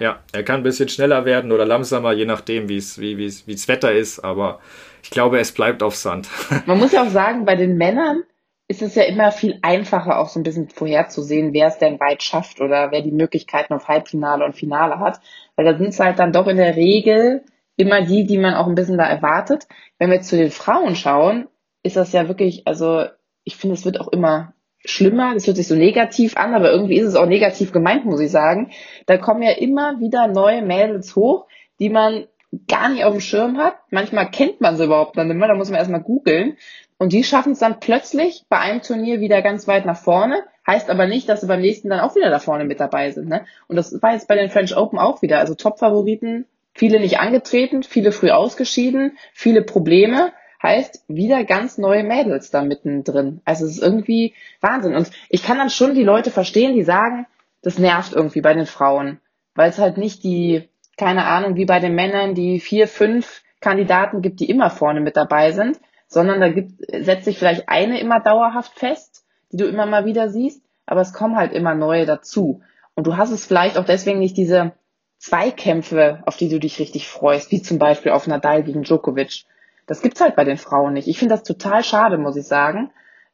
ja, 0.00 0.20
er 0.32 0.42
kann 0.42 0.60
ein 0.60 0.62
bisschen 0.62 0.88
schneller 0.88 1.24
werden 1.24 1.52
oder 1.52 1.64
langsamer, 1.64 2.12
je 2.12 2.24
nachdem, 2.24 2.68
wie 2.68 2.76
es 2.76 2.98
wie, 2.98 3.18
wie 3.18 3.52
das 3.52 3.68
Wetter 3.68 3.92
ist, 3.92 4.20
aber 4.20 4.60
ich 5.02 5.10
glaube, 5.10 5.38
es 5.38 5.52
bleibt 5.52 5.82
auf 5.82 5.96
Sand. 5.96 6.28
Man 6.66 6.78
muss 6.78 6.92
ja 6.92 7.04
auch 7.04 7.10
sagen, 7.10 7.44
bei 7.44 7.56
den 7.56 7.76
Männern 7.76 8.24
ist 8.68 8.82
es 8.82 8.94
ja 8.96 9.04
immer 9.04 9.30
viel 9.30 9.58
einfacher, 9.62 10.18
auch 10.18 10.28
so 10.28 10.40
ein 10.40 10.42
bisschen 10.42 10.68
vorherzusehen, 10.68 11.52
wer 11.52 11.68
es 11.68 11.78
denn 11.78 12.00
weit 12.00 12.22
schafft 12.22 12.60
oder 12.60 12.90
wer 12.90 13.02
die 13.02 13.12
Möglichkeiten 13.12 13.74
auf 13.74 13.86
Halbfinale 13.86 14.44
und 14.44 14.56
Finale 14.56 14.98
hat. 14.98 15.20
Weil 15.54 15.66
da 15.66 15.78
sind 15.78 15.90
es 15.90 16.00
halt 16.00 16.18
dann 16.18 16.32
doch 16.32 16.48
in 16.48 16.56
der 16.56 16.74
Regel 16.74 17.44
immer 17.76 18.02
die, 18.02 18.26
die 18.26 18.38
man 18.38 18.54
auch 18.54 18.66
ein 18.66 18.74
bisschen 18.74 18.98
da 18.98 19.04
erwartet. 19.04 19.68
Wenn 19.98 20.10
wir 20.10 20.16
jetzt 20.16 20.28
zu 20.28 20.36
den 20.36 20.50
Frauen 20.50 20.96
schauen, 20.96 21.46
ist 21.84 21.96
das 21.96 22.12
ja 22.12 22.26
wirklich, 22.26 22.66
also 22.66 23.04
ich 23.44 23.56
finde, 23.56 23.74
es 23.74 23.84
wird 23.84 24.00
auch 24.00 24.08
immer 24.08 24.52
schlimmer. 24.86 25.34
Das 25.34 25.46
hört 25.46 25.56
sich 25.56 25.68
so 25.68 25.74
negativ 25.74 26.36
an, 26.36 26.54
aber 26.54 26.70
irgendwie 26.70 26.98
ist 26.98 27.08
es 27.08 27.16
auch 27.16 27.26
negativ 27.26 27.72
gemeint, 27.72 28.04
muss 28.04 28.20
ich 28.20 28.30
sagen. 28.30 28.70
Da 29.06 29.18
kommen 29.18 29.42
ja 29.42 29.52
immer 29.52 30.00
wieder 30.00 30.26
neue 30.26 30.62
Mädels 30.62 31.16
hoch, 31.16 31.46
die 31.78 31.90
man 31.90 32.26
gar 32.68 32.88
nicht 32.88 33.04
auf 33.04 33.12
dem 33.12 33.20
Schirm 33.20 33.58
hat. 33.58 33.76
Manchmal 33.90 34.30
kennt 34.30 34.60
man 34.60 34.76
sie 34.76 34.84
überhaupt 34.84 35.16
dann 35.16 35.30
immer, 35.30 35.48
da 35.48 35.54
muss 35.54 35.70
man 35.70 35.78
erstmal 35.78 36.02
googeln. 36.02 36.56
Und 36.98 37.12
die 37.12 37.24
schaffen 37.24 37.52
es 37.52 37.58
dann 37.58 37.80
plötzlich 37.80 38.44
bei 38.48 38.58
einem 38.58 38.80
Turnier 38.80 39.20
wieder 39.20 39.42
ganz 39.42 39.68
weit 39.68 39.84
nach 39.84 39.98
vorne. 39.98 40.44
Heißt 40.66 40.88
aber 40.88 41.06
nicht, 41.06 41.28
dass 41.28 41.42
sie 41.42 41.46
beim 41.46 41.60
nächsten 41.60 41.90
dann 41.90 42.00
auch 42.00 42.16
wieder 42.16 42.30
da 42.30 42.38
vorne 42.38 42.64
mit 42.64 42.80
dabei 42.80 43.10
sind. 43.10 43.28
Ne? 43.28 43.44
Und 43.68 43.76
das 43.76 44.00
war 44.02 44.14
jetzt 44.14 44.28
bei 44.28 44.34
den 44.34 44.50
French 44.50 44.76
Open 44.76 44.98
auch 44.98 45.22
wieder. 45.22 45.38
Also 45.38 45.54
Top-Favoriten, 45.54 46.46
viele 46.72 46.98
nicht 46.98 47.20
angetreten, 47.20 47.82
viele 47.82 48.12
früh 48.12 48.30
ausgeschieden, 48.30 49.18
viele 49.32 49.62
Probleme. 49.62 50.32
Heißt, 50.66 51.04
wieder 51.06 51.44
ganz 51.44 51.78
neue 51.78 52.02
Mädels 52.02 52.50
da 52.50 52.62
mittendrin. 52.62 53.40
Also 53.44 53.66
es 53.66 53.72
ist 53.72 53.82
irgendwie 53.82 54.34
Wahnsinn. 54.60 54.96
Und 54.96 55.10
ich 55.28 55.42
kann 55.42 55.58
dann 55.58 55.70
schon 55.70 55.94
die 55.94 56.02
Leute 56.02 56.30
verstehen, 56.30 56.74
die 56.74 56.82
sagen, 56.82 57.26
das 57.62 57.78
nervt 57.78 58.12
irgendwie 58.12 58.40
bei 58.40 58.52
den 58.52 58.66
Frauen. 58.66 59.20
Weil 59.54 59.70
es 59.70 59.78
halt 59.78 59.96
nicht 59.96 60.24
die 60.24 60.68
keine 60.96 61.26
Ahnung, 61.26 61.56
wie 61.56 61.66
bei 61.66 61.78
den 61.78 61.94
Männern 61.94 62.34
die 62.34 62.58
vier, 62.60 62.88
fünf 62.88 63.42
Kandidaten 63.60 64.22
gibt, 64.22 64.40
die 64.40 64.48
immer 64.48 64.70
vorne 64.70 65.00
mit 65.00 65.16
dabei 65.16 65.52
sind, 65.52 65.78
sondern 66.08 66.40
da 66.40 66.48
gibt, 66.48 66.72
setzt 66.90 67.24
sich 67.24 67.38
vielleicht 67.38 67.68
eine 67.68 68.00
immer 68.00 68.20
dauerhaft 68.20 68.78
fest, 68.78 69.24
die 69.52 69.56
du 69.56 69.66
immer 69.66 69.86
mal 69.86 70.06
wieder 70.06 70.28
siehst, 70.28 70.62
aber 70.86 71.00
es 71.00 71.12
kommen 71.12 71.36
halt 71.36 71.52
immer 71.52 71.74
neue 71.74 72.06
dazu. 72.06 72.62
Und 72.94 73.06
du 73.06 73.16
hast 73.16 73.30
es 73.30 73.44
vielleicht 73.44 73.76
auch 73.76 73.84
deswegen 73.84 74.18
nicht 74.18 74.36
diese 74.36 74.72
Zweikämpfe, 75.18 76.22
auf 76.26 76.36
die 76.36 76.48
du 76.48 76.58
dich 76.58 76.78
richtig 76.78 77.08
freust, 77.08 77.50
wie 77.50 77.60
zum 77.60 77.78
Beispiel 77.78 78.12
auf 78.12 78.26
Nadal 78.26 78.62
gegen 78.62 78.82
Djokovic. 78.82 79.44
Das 79.86 80.02
gibt's 80.02 80.20
halt 80.20 80.36
bei 80.36 80.44
den 80.44 80.58
Frauen 80.58 80.94
nicht. 80.94 81.08
Ich 81.08 81.18
finde 81.18 81.34
das 81.34 81.44
total 81.44 81.84
schade, 81.84 82.18
muss 82.18 82.36
ich 82.36 82.46
sagen, 82.46 82.90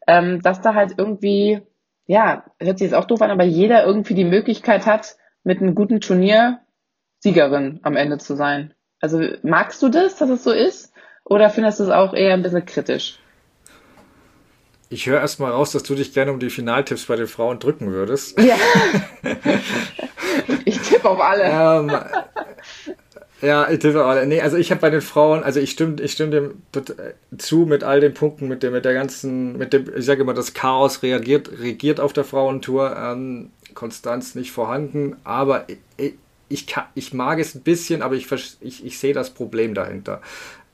ähm, 0.06 0.42
dass 0.42 0.60
da 0.60 0.74
halt 0.74 0.94
irgendwie, 0.98 1.62
ja, 2.06 2.44
hört 2.60 2.78
sich 2.78 2.90
jetzt 2.90 2.94
auch 2.94 3.06
doof 3.06 3.22
an, 3.22 3.30
aber 3.30 3.44
jeder 3.44 3.84
irgendwie 3.84 4.14
die 4.14 4.24
Möglichkeit 4.24 4.86
hat, 4.86 5.16
mit 5.44 5.60
einem 5.60 5.74
guten 5.74 6.00
Turnier 6.00 6.60
Siegerin 7.18 7.80
am 7.82 7.96
Ende 7.96 8.18
zu 8.18 8.36
sein. 8.36 8.74
Also 9.00 9.20
magst 9.42 9.82
du 9.82 9.88
das, 9.88 10.16
dass 10.16 10.30
es 10.30 10.44
so 10.44 10.52
ist? 10.52 10.92
Oder 11.24 11.50
findest 11.50 11.80
du 11.80 11.84
es 11.84 11.90
auch 11.90 12.14
eher 12.14 12.34
ein 12.34 12.42
bisschen 12.42 12.66
kritisch? 12.66 13.18
Ich 14.88 15.06
höre 15.06 15.20
erstmal 15.20 15.52
raus, 15.52 15.72
dass 15.72 15.84
du 15.84 15.94
dich 15.94 16.12
gerne 16.12 16.32
um 16.32 16.38
die 16.38 16.50
Finaltipps 16.50 17.06
bei 17.06 17.16
den 17.16 17.26
Frauen 17.26 17.58
drücken 17.58 17.92
würdest. 17.92 18.38
Ja. 18.38 18.56
ich 20.64 20.78
tippe 20.80 21.08
auf 21.08 21.20
alle. 21.20 21.44
Ähm, 21.44 21.90
ja. 23.42 23.68
Nee, 24.24 24.40
also 24.40 24.56
ich 24.56 24.70
habe 24.70 24.80
bei 24.80 24.90
den 24.90 25.00
Frauen, 25.00 25.42
also 25.42 25.60
ich 25.60 25.72
stimme, 25.72 26.00
ich 26.00 26.12
stimme 26.12 26.30
dem 26.30 26.54
zu 27.38 27.66
mit 27.66 27.84
all 27.84 28.00
den 28.00 28.14
Punkten, 28.14 28.48
mit 28.48 28.62
der, 28.62 28.70
mit 28.70 28.84
der 28.84 28.94
ganzen, 28.94 29.58
mit 29.58 29.72
dem, 29.72 29.86
ich 29.96 30.04
sage 30.04 30.22
immer, 30.22 30.34
das 30.34 30.54
Chaos 30.54 31.02
reagiert, 31.02 31.50
regiert 31.60 32.00
auf 32.00 32.12
der 32.12 32.24
Frauentour. 32.24 32.96
Ähm, 32.96 33.50
Konstanz 33.74 34.34
nicht 34.34 34.52
vorhanden, 34.52 35.16
aber 35.24 35.66
ich, 35.96 36.14
ich, 36.48 36.66
kann, 36.66 36.84
ich 36.94 37.12
mag 37.12 37.38
es 37.38 37.54
ein 37.54 37.62
bisschen, 37.62 38.02
aber 38.02 38.14
ich, 38.14 38.30
ich, 38.60 38.84
ich 38.84 38.98
sehe 38.98 39.14
das 39.14 39.30
Problem 39.30 39.74
dahinter. 39.74 40.20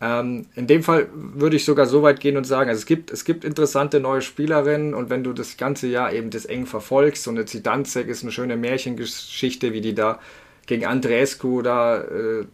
Ähm, 0.01 0.47
in 0.55 0.67
dem 0.67 0.83
Fall 0.83 1.09
würde 1.13 1.57
ich 1.57 1.65
sogar 1.65 1.87
so 1.87 2.03
weit 2.03 2.21
gehen 2.21 2.37
und 2.37 2.45
sagen, 2.45 2.71
also 2.71 2.79
es 2.79 2.87
gibt, 2.87 3.11
es 3.11 3.25
gibt 3.25 3.45
interessante 3.45 3.99
neue 3.99 4.23
Spielerinnen 4.23 4.95
und 4.95 5.11
wenn 5.11 5.25
du 5.25 5.33
das 5.33 5.57
ganze 5.57 5.89
Jahr 5.89 6.13
eben 6.13 6.31
das 6.31 6.45
eng 6.45 6.67
verfolgst, 6.67 7.25
so 7.25 7.31
eine 7.31 7.47
Zidanzek 7.47 8.07
ist 8.09 8.23
eine 8.23 8.33
schöne 8.33 8.57
Märchengeschichte, 8.57 9.73
wie 9.73 9.81
die 9.81 9.95
da 9.95 10.21
gegen 10.67 10.85
Andrescu 10.85 11.63
da 11.63 12.03
äh, 12.03 12.45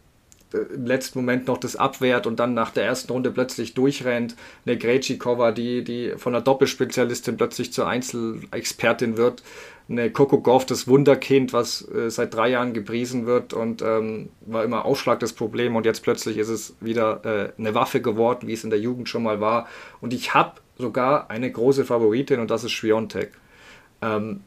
im 0.74 0.86
letzten 0.86 1.18
Moment 1.18 1.46
noch 1.46 1.58
das 1.58 1.76
abwehrt 1.76 2.26
und 2.26 2.38
dann 2.38 2.54
nach 2.54 2.70
der 2.70 2.84
ersten 2.84 3.12
Runde 3.12 3.30
plötzlich 3.30 3.74
durchrennt. 3.74 4.36
Eine 4.66 4.78
Grejcikova, 4.78 5.52
die, 5.52 5.84
die 5.84 6.14
von 6.16 6.34
einer 6.34 6.44
Doppelspezialistin 6.44 7.36
plötzlich 7.36 7.72
zur 7.72 7.86
Einzelexpertin 7.86 9.16
wird 9.16 9.42
eine 9.88 10.10
Coco 10.10 10.40
Golf, 10.40 10.64
das 10.64 10.88
Wunderkind, 10.88 11.52
was 11.52 11.86
äh, 11.90 12.10
seit 12.10 12.34
drei 12.34 12.48
Jahren 12.50 12.72
gepriesen 12.72 13.26
wird 13.26 13.52
und 13.52 13.82
ähm, 13.82 14.30
war 14.40 14.64
immer 14.64 14.84
Ausschlag 14.84 15.20
das 15.20 15.34
Problem 15.34 15.76
und 15.76 15.84
jetzt 15.84 16.02
plötzlich 16.02 16.38
ist 16.38 16.48
es 16.48 16.74
wieder 16.80 17.24
äh, 17.24 17.60
eine 17.60 17.74
Waffe 17.74 18.00
geworden, 18.00 18.48
wie 18.48 18.54
es 18.54 18.64
in 18.64 18.70
der 18.70 18.78
Jugend 18.78 19.08
schon 19.08 19.22
mal 19.22 19.40
war. 19.40 19.68
Und 20.00 20.14
ich 20.14 20.32
habe 20.32 20.60
sogar 20.78 21.30
eine 21.30 21.50
große 21.50 21.84
Favoritin 21.84 22.40
und 22.40 22.50
das 22.50 22.64
ist 22.64 22.72
Schwiontek. 22.72 23.32
Ähm, 24.00 24.40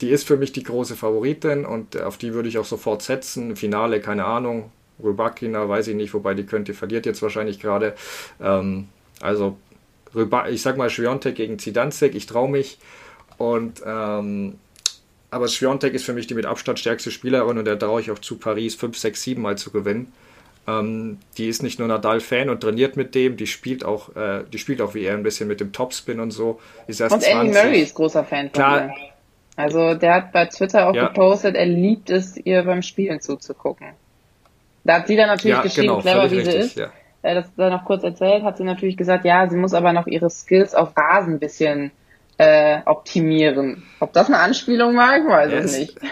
die 0.00 0.10
ist 0.10 0.26
für 0.26 0.36
mich 0.36 0.52
die 0.52 0.62
große 0.62 0.94
Favoritin 0.94 1.64
und 1.64 2.00
auf 2.00 2.16
die 2.16 2.34
würde 2.34 2.48
ich 2.48 2.58
auch 2.58 2.64
sofort 2.64 3.02
setzen. 3.02 3.56
Finale, 3.56 4.00
keine 4.00 4.24
Ahnung. 4.26 4.70
Rybakina, 5.02 5.68
weiß 5.68 5.88
ich 5.88 5.94
nicht, 5.94 6.14
wobei 6.14 6.34
die 6.34 6.46
könnte, 6.46 6.74
verliert 6.74 7.06
jetzt 7.06 7.22
wahrscheinlich 7.22 7.60
gerade. 7.60 7.94
Ähm, 8.40 8.88
also, 9.20 9.56
ich 10.50 10.62
sag 10.62 10.76
mal 10.76 10.90
Schwiontek 10.90 11.34
gegen 11.34 11.58
Zidanzek, 11.58 12.14
ich 12.14 12.26
traue 12.26 12.50
mich. 12.50 12.78
Und 13.38 13.82
ähm, 13.84 14.58
aber 15.30 15.48
Sviontek 15.48 15.92
ist 15.92 16.04
für 16.04 16.12
mich 16.12 16.26
die 16.26 16.34
mit 16.34 16.46
Abstand 16.46 16.78
stärkste 16.78 17.10
Spielerin 17.10 17.58
und 17.58 17.64
der 17.66 17.78
traue 17.78 18.00
ich 18.00 18.10
auch 18.10 18.18
zu 18.18 18.38
Paris 18.38 18.74
5, 18.74 18.96
6, 18.96 19.22
7 19.22 19.42
Mal 19.42 19.58
zu 19.58 19.70
gewinnen. 19.70 20.12
Ähm, 20.68 21.18
die 21.36 21.48
ist 21.48 21.62
nicht 21.62 21.78
nur 21.78 21.88
Nadal-Fan 21.88 22.48
und 22.48 22.60
trainiert 22.60 22.96
mit 22.96 23.14
dem, 23.14 23.36
die 23.36 23.46
spielt 23.46 23.84
auch, 23.84 24.14
äh, 24.16 24.44
die 24.52 24.58
spielt 24.58 24.80
auch 24.80 24.94
wie 24.94 25.04
er 25.04 25.14
ein 25.14 25.22
bisschen 25.22 25.46
mit 25.46 25.60
dem 25.60 25.72
Topspin 25.72 26.20
und 26.20 26.30
so. 26.30 26.60
Ist 26.86 27.00
erst 27.00 27.14
und 27.14 27.22
20. 27.22 27.40
Andy 27.40 27.52
Murray 27.52 27.82
ist 27.82 27.94
großer 27.94 28.24
Fan 28.24 28.46
von 28.46 28.52
Klar, 28.52 28.86
ihr. 28.86 28.94
Also 29.56 29.94
der 29.94 30.14
hat 30.14 30.32
bei 30.32 30.46
Twitter 30.46 30.88
auch 30.88 30.94
ja. 30.94 31.08
gepostet, 31.08 31.54
er 31.54 31.66
liebt 31.66 32.10
es, 32.10 32.36
ihr 32.36 32.62
beim 32.62 32.82
Spielen 32.82 33.20
zuzugucken. 33.20 33.88
Da 34.86 35.00
hat 35.00 35.06
sie 35.06 35.16
dann 35.16 35.28
natürlich 35.28 35.56
ja, 35.56 35.62
geschrieben, 35.62 35.88
genau, 35.88 36.00
clever 36.00 36.30
wie 36.30 36.36
richtig, 36.36 36.54
sie 36.54 36.60
ist. 36.60 36.76
Ja. 36.76 36.92
Äh, 37.22 37.34
das 37.34 37.46
da 37.56 37.70
noch 37.70 37.84
kurz 37.84 38.04
erzählt, 38.04 38.44
hat 38.44 38.56
sie 38.56 38.64
natürlich 38.64 38.96
gesagt, 38.96 39.24
ja, 39.24 39.48
sie 39.48 39.56
muss 39.56 39.74
aber 39.74 39.92
noch 39.92 40.06
ihre 40.06 40.30
Skills 40.30 40.74
auf 40.74 40.96
Rasen 40.96 41.34
ein 41.34 41.38
bisschen 41.38 41.90
äh, 42.38 42.78
optimieren. 42.84 43.82
Ob 44.00 44.12
das 44.12 44.28
eine 44.28 44.38
Anspielung 44.38 44.96
war, 44.96 45.18
ich 45.18 45.24
weiß 45.24 45.64
es 45.64 45.78
nicht. 45.78 45.98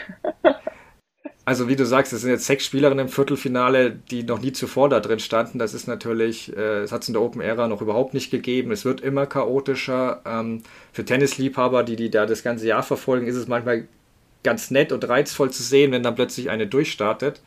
Also 1.46 1.68
wie 1.68 1.76
du 1.76 1.84
sagst, 1.84 2.12
es 2.14 2.22
sind 2.22 2.30
jetzt 2.30 2.46
sechs 2.46 2.64
Spielerinnen 2.64 3.06
im 3.06 3.12
Viertelfinale, 3.12 3.90
die 3.90 4.22
noch 4.22 4.40
nie 4.40 4.52
zuvor 4.52 4.88
da 4.88 5.00
drin 5.00 5.18
standen. 5.18 5.58
Das 5.58 5.74
ist 5.74 5.86
natürlich, 5.86 6.50
äh, 6.56 6.80
das 6.80 6.90
hat 6.90 7.02
es 7.02 7.08
in 7.08 7.14
der 7.14 7.22
Open 7.22 7.42
Era 7.42 7.68
noch 7.68 7.82
überhaupt 7.82 8.14
nicht 8.14 8.30
gegeben. 8.30 8.72
Es 8.72 8.86
wird 8.86 9.02
immer 9.02 9.26
chaotischer. 9.26 10.22
Ähm, 10.24 10.62
für 10.92 11.04
Tennisliebhaber, 11.04 11.82
die 11.82 11.96
die 11.96 12.10
da 12.10 12.24
das 12.24 12.42
ganze 12.42 12.66
Jahr 12.66 12.82
verfolgen, 12.82 13.26
ist 13.26 13.36
es 13.36 13.46
manchmal 13.46 13.86
ganz 14.42 14.70
nett 14.70 14.90
und 14.90 15.06
reizvoll 15.06 15.50
zu 15.50 15.62
sehen, 15.62 15.92
wenn 15.92 16.02
dann 16.02 16.14
plötzlich 16.14 16.48
eine 16.48 16.66
durchstartet. 16.66 17.42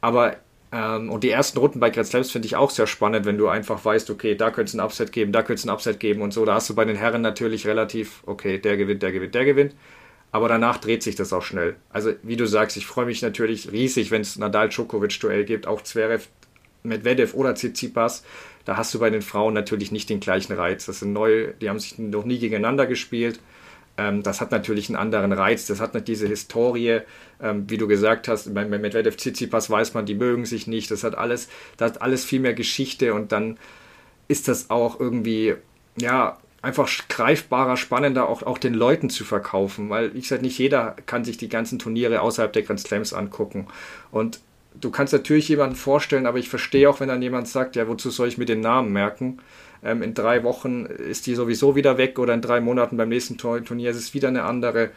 Aber 0.00 0.36
ähm, 0.70 1.10
und 1.10 1.24
die 1.24 1.30
ersten 1.30 1.58
Runden 1.58 1.80
bei 1.80 1.90
Grand 1.90 2.06
Slams 2.06 2.30
finde 2.30 2.46
ich 2.46 2.56
auch 2.56 2.70
sehr 2.70 2.86
spannend, 2.86 3.24
wenn 3.24 3.38
du 3.38 3.48
einfach 3.48 3.82
weißt, 3.82 4.10
okay, 4.10 4.34
da 4.34 4.50
könnte 4.50 4.70
es 4.70 4.74
ein 4.74 4.80
Upset 4.80 5.12
geben, 5.12 5.32
da 5.32 5.42
könnte 5.42 5.60
es 5.60 5.64
ein 5.64 5.70
Upset 5.70 5.98
geben 5.98 6.20
und 6.20 6.32
so. 6.32 6.44
Da 6.44 6.54
hast 6.54 6.68
du 6.68 6.74
bei 6.74 6.84
den 6.84 6.96
Herren 6.96 7.22
natürlich 7.22 7.66
relativ, 7.66 8.22
okay, 8.26 8.58
der 8.58 8.76
gewinnt, 8.76 9.02
der 9.02 9.12
gewinnt, 9.12 9.34
der 9.34 9.44
gewinnt. 9.44 9.74
Aber 10.30 10.48
danach 10.48 10.76
dreht 10.76 11.02
sich 11.02 11.16
das 11.16 11.32
auch 11.32 11.42
schnell. 11.42 11.76
Also, 11.90 12.12
wie 12.22 12.36
du 12.36 12.46
sagst, 12.46 12.76
ich 12.76 12.86
freue 12.86 13.06
mich 13.06 13.22
natürlich 13.22 13.72
riesig, 13.72 14.10
wenn 14.10 14.20
es 14.20 14.36
Nadal-Djokovic-Duell 14.36 15.44
gibt, 15.44 15.66
auch 15.66 15.82
Zverev, 15.82 16.28
Medvedev 16.82 17.32
oder 17.34 17.54
Tsitsipas. 17.54 18.24
Da 18.66 18.76
hast 18.76 18.92
du 18.92 18.98
bei 18.98 19.08
den 19.08 19.22
Frauen 19.22 19.54
natürlich 19.54 19.90
nicht 19.90 20.10
den 20.10 20.20
gleichen 20.20 20.52
Reiz. 20.52 20.84
Das 20.84 20.98
sind 20.98 21.14
neue, 21.14 21.54
die 21.54 21.70
haben 21.70 21.78
sich 21.78 21.98
noch 21.98 22.26
nie 22.26 22.38
gegeneinander 22.38 22.86
gespielt. 22.86 23.40
Ähm, 23.98 24.22
das 24.22 24.40
hat 24.40 24.52
natürlich 24.52 24.88
einen 24.88 24.96
anderen 24.96 25.32
Reiz. 25.32 25.66
Das 25.66 25.80
hat 25.80 25.92
nicht 25.92 26.08
diese 26.08 26.26
Historie, 26.26 27.00
ähm, 27.42 27.68
wie 27.68 27.76
du 27.76 27.86
gesagt 27.86 28.28
hast. 28.28 28.54
Bei, 28.54 28.64
bei 28.64 28.78
Medvedev 28.78 29.16
Tsitsipas 29.16 29.68
weiß 29.68 29.92
man, 29.92 30.06
die 30.06 30.14
mögen 30.14 30.46
sich 30.46 30.66
nicht. 30.66 30.90
Das 30.90 31.04
hat 31.04 31.18
alles, 31.18 31.48
das 31.76 31.92
hat 31.92 32.02
alles 32.02 32.24
viel 32.24 32.40
mehr 32.40 32.54
Geschichte 32.54 33.12
und 33.12 33.32
dann 33.32 33.58
ist 34.28 34.48
das 34.48 34.70
auch 34.70 35.00
irgendwie, 35.00 35.56
ja, 36.00 36.38
einfach 36.62 36.88
greifbarer, 37.08 37.76
spannender 37.76 38.28
auch, 38.28 38.42
auch 38.42 38.58
den 38.58 38.74
Leuten 38.74 39.10
zu 39.10 39.24
verkaufen, 39.24 39.90
weil 39.90 40.16
ich 40.16 40.28
sage, 40.28 40.42
nicht 40.42 40.58
jeder 40.58 40.96
kann 41.06 41.24
sich 41.24 41.36
die 41.36 41.48
ganzen 41.48 41.78
Turniere 41.78 42.20
außerhalb 42.20 42.52
der 42.52 42.62
Grand 42.62 42.80
Slams 42.80 43.12
angucken. 43.12 43.68
Und 44.10 44.40
du 44.80 44.90
kannst 44.90 45.12
natürlich 45.12 45.48
jemanden 45.48 45.76
vorstellen, 45.76 46.26
aber 46.26 46.38
ich 46.38 46.48
verstehe 46.48 46.90
auch, 46.90 47.00
wenn 47.00 47.08
dann 47.08 47.22
jemand 47.22 47.48
sagt, 47.48 47.76
ja, 47.76 47.88
wozu 47.88 48.10
soll 48.10 48.28
ich 48.28 48.38
mir 48.38 48.44
den 48.44 48.60
Namen 48.60 48.92
merken? 48.92 49.38
Ähm, 49.82 50.02
in 50.02 50.14
drei 50.14 50.44
Wochen 50.44 50.86
ist 50.86 51.26
die 51.26 51.34
sowieso 51.34 51.76
wieder 51.76 51.98
weg 51.98 52.18
oder 52.18 52.34
in 52.34 52.42
drei 52.42 52.60
Monaten 52.60 52.96
beim 52.96 53.08
nächsten 53.08 53.38
Turnier 53.38 53.90
ist 53.90 53.96
es 53.96 54.14
wieder 54.14 54.28
eine 54.28 54.44
andere. 54.44 54.90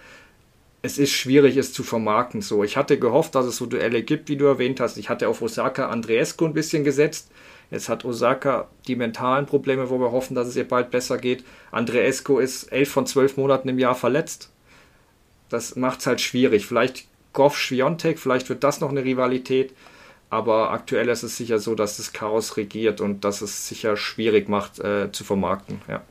Es 0.81 0.97
ist 0.97 1.11
schwierig, 1.11 1.57
es 1.57 1.73
zu 1.73 1.83
vermarkten 1.83 2.41
so. 2.41 2.63
Ich 2.63 2.75
hatte 2.75 2.97
gehofft, 2.97 3.35
dass 3.35 3.45
es 3.45 3.57
so 3.57 3.67
Duelle 3.67 4.01
gibt, 4.01 4.29
wie 4.29 4.37
du 4.37 4.45
erwähnt 4.45 4.79
hast. 4.79 4.97
Ich 4.97 5.09
hatte 5.09 5.27
auf 5.27 5.41
Osaka 5.41 5.89
Andreescu 5.89 6.45
ein 6.45 6.53
bisschen 6.53 6.83
gesetzt. 6.83 7.29
Jetzt 7.69 7.87
hat 7.87 8.03
Osaka 8.03 8.67
die 8.87 8.95
mentalen 8.95 9.45
Probleme, 9.45 9.89
wo 9.89 9.99
wir 9.99 10.11
hoffen, 10.11 10.35
dass 10.35 10.47
es 10.47 10.55
ihr 10.55 10.67
bald 10.67 10.91
besser 10.91 11.17
geht. 11.17 11.43
Andreescu 11.71 12.39
ist 12.39 12.71
elf 12.71 12.89
von 12.89 13.05
zwölf 13.05 13.37
Monaten 13.37 13.69
im 13.69 13.79
Jahr 13.79 13.95
verletzt. 13.95 14.51
Das 15.49 15.75
macht 15.75 15.99
es 15.99 16.07
halt 16.07 16.19
schwierig. 16.19 16.65
Vielleicht 16.65 17.07
Goff 17.33 17.57
Schwiontek, 17.57 18.19
vielleicht 18.19 18.49
wird 18.49 18.63
das 18.63 18.81
noch 18.81 18.89
eine 18.89 19.05
Rivalität. 19.05 19.73
Aber 20.31 20.71
aktuell 20.71 21.09
ist 21.09 21.23
es 21.23 21.35
sicher 21.35 21.59
so, 21.59 21.75
dass 21.75 21.97
das 21.97 22.13
Chaos 22.13 22.55
regiert 22.55 23.01
und 23.01 23.25
dass 23.25 23.41
es 23.41 23.67
sicher 23.67 23.97
schwierig 23.97 24.47
macht 24.47 24.79
äh, 24.79 25.11
zu 25.11 25.25
vermarkten. 25.25 25.81
Ja. 25.89 26.01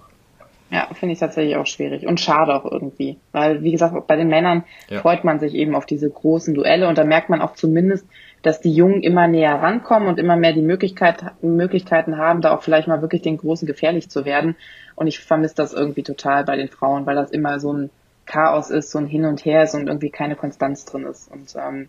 Ja, 0.71 0.87
finde 0.95 1.15
ich 1.15 1.19
tatsächlich 1.19 1.57
auch 1.57 1.67
schwierig 1.67 2.07
und 2.07 2.21
schade 2.21 2.55
auch 2.55 2.71
irgendwie. 2.71 3.17
Weil, 3.33 3.65
wie 3.65 3.73
gesagt, 3.73 4.07
bei 4.07 4.17
den 4.17 4.29
Männern 4.29 4.63
ja. 4.89 5.01
freut 5.01 5.25
man 5.25 5.41
sich 5.41 5.55
eben 5.55 5.75
auf 5.75 5.85
diese 5.85 6.09
großen 6.09 6.55
Duelle 6.55 6.87
und 6.87 6.97
da 6.97 7.03
merkt 7.03 7.29
man 7.29 7.41
auch 7.41 7.55
zumindest, 7.55 8.07
dass 8.43 8.61
die 8.61 8.73
Jungen 8.73 9.03
immer 9.03 9.27
näher 9.27 9.55
rankommen 9.55 10.09
und 10.09 10.21
immer 10.21 10.37
mehr 10.37 10.53
die 10.53 10.63
Möglichkeit, 10.63 11.25
Möglichkeiten 11.43 12.19
haben, 12.19 12.43
da 12.43 12.55
auch 12.55 12.63
vielleicht 12.63 12.89
mal 12.89 13.01
wirklich 13.01 13.23
den 13.23 13.39
Großen 13.39 13.67
gefährlich 13.67 14.11
zu 14.11 14.25
werden. 14.25 14.55
Und 14.95 15.07
ich 15.07 15.19
vermisse 15.19 15.57
das 15.57 15.73
irgendwie 15.73 16.03
total 16.03 16.45
bei 16.45 16.57
den 16.57 16.69
Frauen, 16.69 17.07
weil 17.07 17.17
das 17.17 17.31
immer 17.31 17.59
so 17.59 17.73
ein 17.73 17.91
Chaos 18.27 18.71
ist, 18.71 18.91
so 18.91 18.99
ein 18.99 19.07
Hin 19.07 19.25
und 19.25 19.45
Her 19.45 19.65
ist 19.65 19.75
und 19.75 19.89
irgendwie 19.89 20.11
keine 20.11 20.37
Konstanz 20.37 20.85
drin 20.85 21.05
ist. 21.05 21.33
Und 21.33 21.55
ähm, 21.57 21.89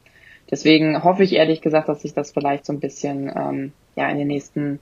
Deswegen 0.52 1.04
hoffe 1.04 1.24
ich 1.24 1.34
ehrlich 1.34 1.62
gesagt, 1.62 1.90
dass 1.90 2.02
sich 2.02 2.14
das 2.14 2.32
vielleicht 2.32 2.66
so 2.66 2.74
ein 2.74 2.80
bisschen 2.80 3.32
ähm, 3.34 3.74
ja 3.96 4.10
in 4.10 4.18
den 4.18 4.28
nächsten 4.28 4.80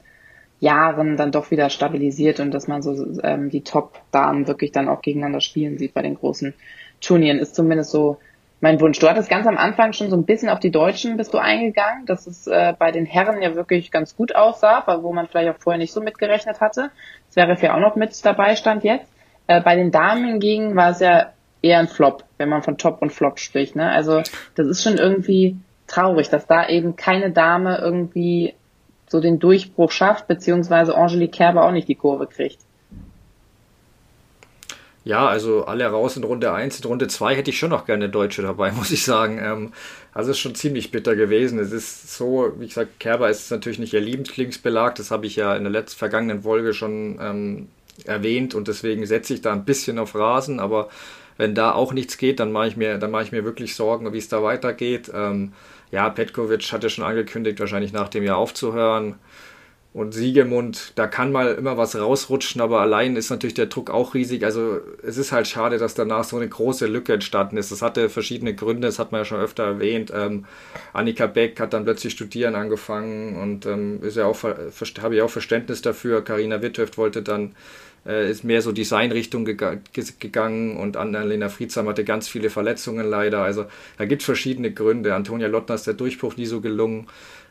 Jahren 0.59 1.15
dann 1.15 1.31
doch 1.31 1.51
wieder 1.51 1.69
stabilisiert 1.69 2.39
und 2.39 2.51
dass 2.51 2.67
man 2.67 2.81
so 2.81 3.21
ähm, 3.23 3.49
die 3.49 3.63
Top-Damen 3.63 4.47
wirklich 4.47 4.71
dann 4.71 4.89
auch 4.89 5.01
gegeneinander 5.01 5.41
spielen 5.41 5.77
sieht 5.77 5.93
bei 5.93 6.01
den 6.01 6.15
großen 6.15 6.53
Turnieren. 6.99 7.39
Ist 7.39 7.55
zumindest 7.55 7.91
so 7.91 8.17
mein 8.61 8.81
Wunsch. 8.81 8.99
Du 8.99 9.07
hattest 9.07 9.29
ganz 9.29 9.47
am 9.47 9.57
Anfang 9.57 9.93
schon 9.93 10.09
so 10.09 10.17
ein 10.17 10.25
bisschen 10.25 10.49
auf 10.49 10.59
die 10.59 10.71
Deutschen 10.71 11.15
bist 11.15 11.33
du 11.33 11.37
eingegangen, 11.37 12.05
dass 12.05 12.27
es 12.27 12.45
äh, 12.47 12.73
bei 12.77 12.91
den 12.91 13.05
Herren 13.05 13.41
ja 13.41 13.55
wirklich 13.55 13.89
ganz 13.89 14.17
gut 14.17 14.35
aussah, 14.35 14.83
wo 15.01 15.13
man 15.13 15.27
vielleicht 15.27 15.55
auch 15.55 15.61
vorher 15.61 15.77
nicht 15.77 15.93
so 15.93 16.01
mitgerechnet 16.01 16.59
hatte. 16.59 16.91
Das 17.27 17.35
wäre 17.35 17.55
ja 17.61 17.75
auch 17.75 17.79
noch 17.79 17.95
mit 17.95 18.25
dabei 18.25 18.55
stand 18.55 18.83
jetzt. 18.83 19.09
Äh, 19.47 19.61
bei 19.61 19.75
den 19.75 19.91
Damen 19.91 20.25
hingegen 20.25 20.75
war 20.75 20.89
es 20.89 20.99
ja 20.99 21.31
eher 21.61 21.79
ein 21.79 21.87
Flop, 21.87 22.23
wenn 22.37 22.49
man 22.49 22.63
von 22.63 22.77
Top 22.77 23.01
und 23.01 23.11
Flop 23.11 23.39
spricht. 23.39 23.75
Ne? 23.75 23.89
Also 23.89 24.21
das 24.55 24.67
ist 24.67 24.83
schon 24.83 24.97
irgendwie 24.97 25.57
traurig, 25.87 26.29
dass 26.29 26.47
da 26.47 26.67
eben 26.69 26.95
keine 26.95 27.31
Dame 27.31 27.79
irgendwie 27.79 28.53
so 29.09 29.19
den 29.19 29.39
Durchbruch 29.39 29.91
schafft, 29.91 30.27
beziehungsweise 30.27 30.95
Angelique 30.95 31.31
Kerber 31.31 31.65
auch 31.65 31.71
nicht 31.71 31.87
die 31.87 31.95
Kurve 31.95 32.27
kriegt. 32.27 32.59
Ja, 35.05 35.27
also 35.27 35.65
alle 35.65 35.85
raus 35.87 36.17
in 36.17 36.23
Runde 36.23 36.51
1. 36.51 36.81
In 36.81 36.85
Runde 36.85 37.07
2 37.07 37.35
hätte 37.35 37.49
ich 37.49 37.57
schon 37.57 37.71
noch 37.71 37.85
gerne 37.85 38.09
Deutsche 38.09 38.41
dabei, 38.41 38.71
muss 38.73 38.91
ich 38.91 39.03
sagen. 39.03 39.39
Ähm, 39.41 39.73
also 40.13 40.29
es 40.29 40.37
ist 40.37 40.41
schon 40.41 40.55
ziemlich 40.55 40.91
bitter 40.91 41.15
gewesen. 41.15 41.57
Es 41.57 41.71
ist 41.71 42.15
so, 42.15 42.53
wie 42.57 42.67
gesagt, 42.67 42.99
Kerber 42.99 43.29
ist 43.29 43.49
natürlich 43.49 43.79
nicht 43.79 43.93
ihr 43.93 44.01
Lieblingsbelag. 44.01 44.95
Das 44.95 45.09
habe 45.09 45.25
ich 45.25 45.35
ja 45.35 45.55
in 45.55 45.63
der 45.63 45.71
letzten 45.71 45.97
vergangenen 45.97 46.43
Folge 46.43 46.73
schon 46.73 47.17
ähm, 47.21 47.69
erwähnt 48.05 48.53
und 48.53 48.67
deswegen 48.67 49.05
setze 49.05 49.33
ich 49.33 49.41
da 49.41 49.51
ein 49.53 49.65
bisschen 49.65 49.97
auf 49.97 50.15
Rasen. 50.15 50.59
Aber 50.59 50.89
wenn 51.39 51.55
da 51.55 51.71
auch 51.71 51.93
nichts 51.93 52.17
geht, 52.17 52.41
dann 52.41 52.51
mache 52.51 52.67
ich 52.67 52.75
mir, 52.75 52.97
dann 52.97 53.11
mache 53.11 53.23
ich 53.23 53.31
mir 53.31 53.45
wirklich 53.45 53.73
Sorgen, 53.73 54.11
wie 54.11 54.17
es 54.17 54.27
da 54.27 54.43
weitergeht. 54.43 55.09
Ähm, 55.15 55.53
ja, 55.89 56.09
Petkovic 56.09 56.73
hatte 56.73 56.89
schon 56.89 57.05
angekündigt, 57.05 57.61
wahrscheinlich 57.61 57.93
nach 57.93 58.09
dem 58.09 58.23
Jahr 58.23 58.35
aufzuhören. 58.35 59.15
Und 59.93 60.13
Siegemund, 60.13 60.91
da 60.95 61.07
kann 61.07 61.31
mal 61.31 61.55
immer 61.55 61.77
was 61.77 61.95
rausrutschen, 61.95 62.61
aber 62.61 62.81
allein 62.81 63.15
ist 63.15 63.29
natürlich 63.29 63.53
der 63.53 63.67
Druck 63.67 63.89
auch 63.89 64.13
riesig. 64.13 64.43
Also 64.43 64.81
es 65.01 65.17
ist 65.17 65.31
halt 65.31 65.47
schade, 65.47 65.77
dass 65.77 65.95
danach 65.95 66.25
so 66.25 66.35
eine 66.35 66.47
große 66.47 66.85
Lücke 66.87 67.13
entstanden 67.13 67.55
ist. 67.55 67.71
Das 67.71 67.81
hatte 67.81 68.09
verschiedene 68.09 68.53
Gründe, 68.53 68.87
das 68.87 68.99
hat 68.99 69.13
man 69.13 69.21
ja 69.21 69.25
schon 69.25 69.39
öfter 69.39 69.63
erwähnt. 69.63 70.11
Ähm, 70.13 70.45
Annika 70.91 71.25
Beck 71.25 71.59
hat 71.59 71.73
dann 71.73 71.85
plötzlich 71.85 72.13
studieren 72.13 72.55
angefangen 72.55 73.37
und 73.37 73.65
ähm, 73.65 74.03
ist 74.03 74.17
ja 74.17 74.25
auch, 74.25 74.43
habe 74.43 75.15
ich 75.15 75.21
auch 75.21 75.29
Verständnis 75.29 75.81
dafür. 75.81 76.21
Karina 76.21 76.61
Witthöft 76.61 76.97
wollte 76.97 77.23
dann 77.23 77.55
äh, 78.05 78.29
ist 78.29 78.43
mehr 78.43 78.61
so 78.61 78.71
Designrichtung 78.71 79.45
geg 79.45 79.81
gegangen 80.19 80.77
und 80.77 80.97
Annalena 80.97 81.49
Friedsam 81.49 81.87
hatte 81.87 82.03
ganz 82.03 82.27
viele 82.27 82.49
Verletzungen 82.49 83.09
leider. 83.09 83.43
Also 83.43 83.65
da 83.97 84.05
gibt 84.05 84.21
es 84.21 84.25
verschiedene 84.25 84.71
Gründe. 84.71 85.15
Antonia 85.15 85.47
Lottner 85.47 85.75
ist 85.75 85.87
der 85.87 85.93
Durchbruch 85.93 86.37
nie 86.37 86.45
so 86.45 86.61
gelungen. 86.61 87.07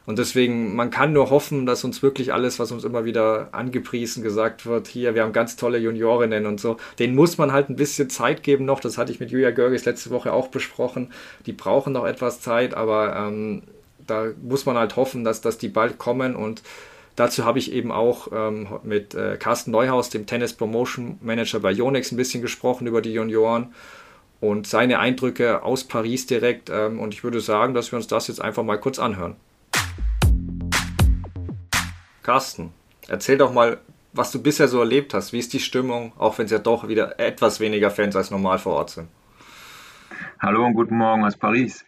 Und 0.09 0.19
deswegen, 0.19 0.75
man 0.75 0.89
kann 0.89 1.13
nur 1.13 1.29
hoffen, 1.29 1.67
dass 1.67 1.85
uns 1.85 2.03
wirklich 2.03 2.33
alles, 2.33 2.59
was 2.59 2.73
uns 2.73 2.83
immer 2.85 3.05
wieder 3.05 3.51
angepriesen 3.53 4.23
gesagt 4.23 4.65
wird, 4.65 4.87
hier, 4.87 5.15
wir 5.15 5.23
haben 5.23 5.35
ganz 5.35 5.57
tolle 5.57 5.77
Juniorinnen 5.77 6.47
und 6.47 6.59
so, 6.61 6.79
denen 6.99 7.15
muss 7.15 7.37
man 7.37 7.53
halt 7.53 7.69
ein 7.69 7.77
bisschen 7.77 8.09
Zeit 8.09 8.43
geben 8.43 8.65
noch. 8.65 8.81
Das 8.81 8.97
hatte 8.97 9.13
ich 9.13 9.21
mit 9.21 9.31
Julia 9.31 9.51
Görges 9.51 9.85
letzte 9.85 10.09
Woche 10.09 10.33
auch 10.33 10.49
besprochen. 10.49 11.13
Die 11.45 11.53
brauchen 11.53 11.93
noch 11.93 12.07
etwas 12.07 12.41
Zeit, 12.41 12.73
aber 12.73 13.17
ähm, 13.17 13.65
da 14.07 14.29
muss 14.43 14.65
man 14.65 14.79
halt 14.79 14.97
hoffen, 14.97 15.25
dass, 15.25 15.43
dass 15.43 15.59
die 15.59 15.69
bald 15.69 15.99
kommen 15.99 16.37
und 16.37 16.63
Dazu 17.19 17.45
habe 17.45 17.59
ich 17.59 17.73
eben 17.73 17.91
auch 17.91 18.29
ähm, 18.33 18.69
mit 18.85 19.13
äh, 19.17 19.37
Carsten 19.39 19.73
Neuhaus, 19.73 20.09
dem 20.09 20.27
Tennis 20.27 20.53
Promotion 20.53 21.19
Manager 21.21 21.59
bei 21.59 21.73
Yonex, 21.73 22.13
ein 22.13 22.17
bisschen 22.17 22.43
gesprochen 22.43 22.87
über 22.87 23.03
die 23.03 23.13
Junioren 23.13 23.75
und 24.41 24.69
seine 24.69 25.01
Eindrücke 25.01 25.65
aus 25.65 25.83
Paris 25.83 26.27
direkt. 26.27 26.71
Ähm, 26.71 27.01
und 27.01 27.13
ich 27.13 27.25
würde 27.25 27.41
sagen, 27.41 27.75
dass 27.75 27.91
wir 27.91 27.97
uns 27.97 28.07
das 28.07 28.29
jetzt 28.29 28.41
einfach 28.41 28.63
mal 28.63 28.79
kurz 28.79 29.01
anhören. 29.01 29.35
Carsten, 32.23 32.73
erzähl 33.09 33.37
doch 33.37 33.53
mal, 33.53 33.79
was 34.13 34.31
du 34.31 34.41
bisher 34.41 34.69
so 34.69 34.79
erlebt 34.79 35.13
hast. 35.13 35.33
Wie 35.33 35.41
ist 35.41 35.53
die 35.53 35.59
Stimmung, 35.59 36.13
auch 36.19 36.39
wenn 36.39 36.45
es 36.45 36.53
ja 36.53 36.61
doch 36.61 36.87
wieder 36.87 37.19
etwas 37.19 37.59
weniger 37.59 37.91
Fans 37.91 38.15
als 38.15 38.31
normal 38.31 38.61
vor 38.61 38.75
Ort 38.75 38.91
sind? 38.91 39.09
Hallo 40.39 40.65
und 40.65 40.75
guten 40.75 40.97
Morgen 40.97 41.25
aus 41.25 41.37
Paris. 41.37 41.85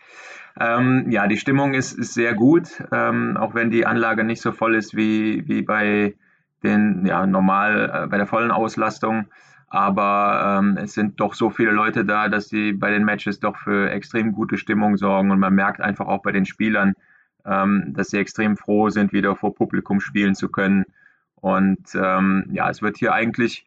Ähm, 0.61 1.07
ja, 1.11 1.27
die 1.27 1.39
Stimmung 1.39 1.73
ist, 1.73 1.99
ist 1.99 2.13
sehr 2.13 2.35
gut, 2.35 2.85
ähm, 2.93 3.39
auch 3.39 3.55
wenn 3.55 3.71
die 3.71 3.87
Anlage 3.87 4.25
nicht 4.25 4.43
so 4.43 4.53
voll 4.53 4.75
ist 4.75 4.95
wie, 4.95 5.49
wie 5.49 5.63
bei 5.63 6.15
den, 6.63 7.07
ja, 7.07 7.27
normal, 7.27 7.91
äh, 8.05 8.07
bei 8.07 8.19
der 8.19 8.27
vollen 8.27 8.51
Auslastung. 8.51 9.27
Aber 9.69 10.59
ähm, 10.59 10.77
es 10.77 10.93
sind 10.93 11.19
doch 11.19 11.33
so 11.33 11.49
viele 11.49 11.71
Leute 11.71 12.05
da, 12.05 12.29
dass 12.29 12.49
sie 12.49 12.73
bei 12.73 12.91
den 12.91 13.05
Matches 13.05 13.41
doch 13.41 13.57
für 13.57 13.91
extrem 13.91 14.33
gute 14.33 14.59
Stimmung 14.59 14.99
sorgen. 14.99 15.31
Und 15.31 15.39
man 15.39 15.55
merkt 15.55 15.81
einfach 15.81 16.09
auch 16.09 16.23
bei 16.23 16.33
den 16.33 16.45
Spielern, 16.45 16.93
ähm, 17.47 17.95
dass 17.97 18.09
sie 18.09 18.19
extrem 18.19 18.57
froh 18.59 18.91
sind, 18.91 19.15
wieder 19.15 19.37
vor 19.37 19.55
Publikum 19.55 20.01
spielen 20.01 20.35
zu 20.35 20.51
können. 20.51 20.85
Und 21.37 21.95
ähm, 21.95 22.49
ja, 22.53 22.69
es 22.69 22.83
wird 22.83 22.99
hier 22.99 23.15
eigentlich 23.15 23.65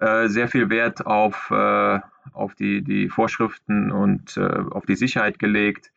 äh, 0.00 0.28
sehr 0.28 0.48
viel 0.48 0.68
Wert 0.68 1.06
auf, 1.06 1.50
äh, 1.50 2.00
auf 2.32 2.54
die, 2.54 2.82
die 2.82 3.08
Vorschriften 3.08 3.90
und 3.90 4.36
äh, 4.36 4.64
auf 4.70 4.84
die 4.84 4.96
Sicherheit 4.96 5.38
gelegt. 5.38 5.92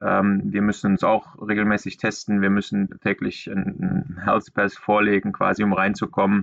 Ähm, 0.00 0.42
wir 0.44 0.62
müssen 0.62 0.92
uns 0.92 1.04
auch 1.04 1.36
regelmäßig 1.40 1.98
testen. 1.98 2.42
Wir 2.42 2.50
müssen 2.50 2.98
täglich 3.00 3.50
einen 3.50 4.20
Health 4.24 4.52
Pass 4.54 4.76
vorlegen, 4.76 5.32
quasi 5.32 5.62
um 5.62 5.72
reinzukommen. 5.72 6.42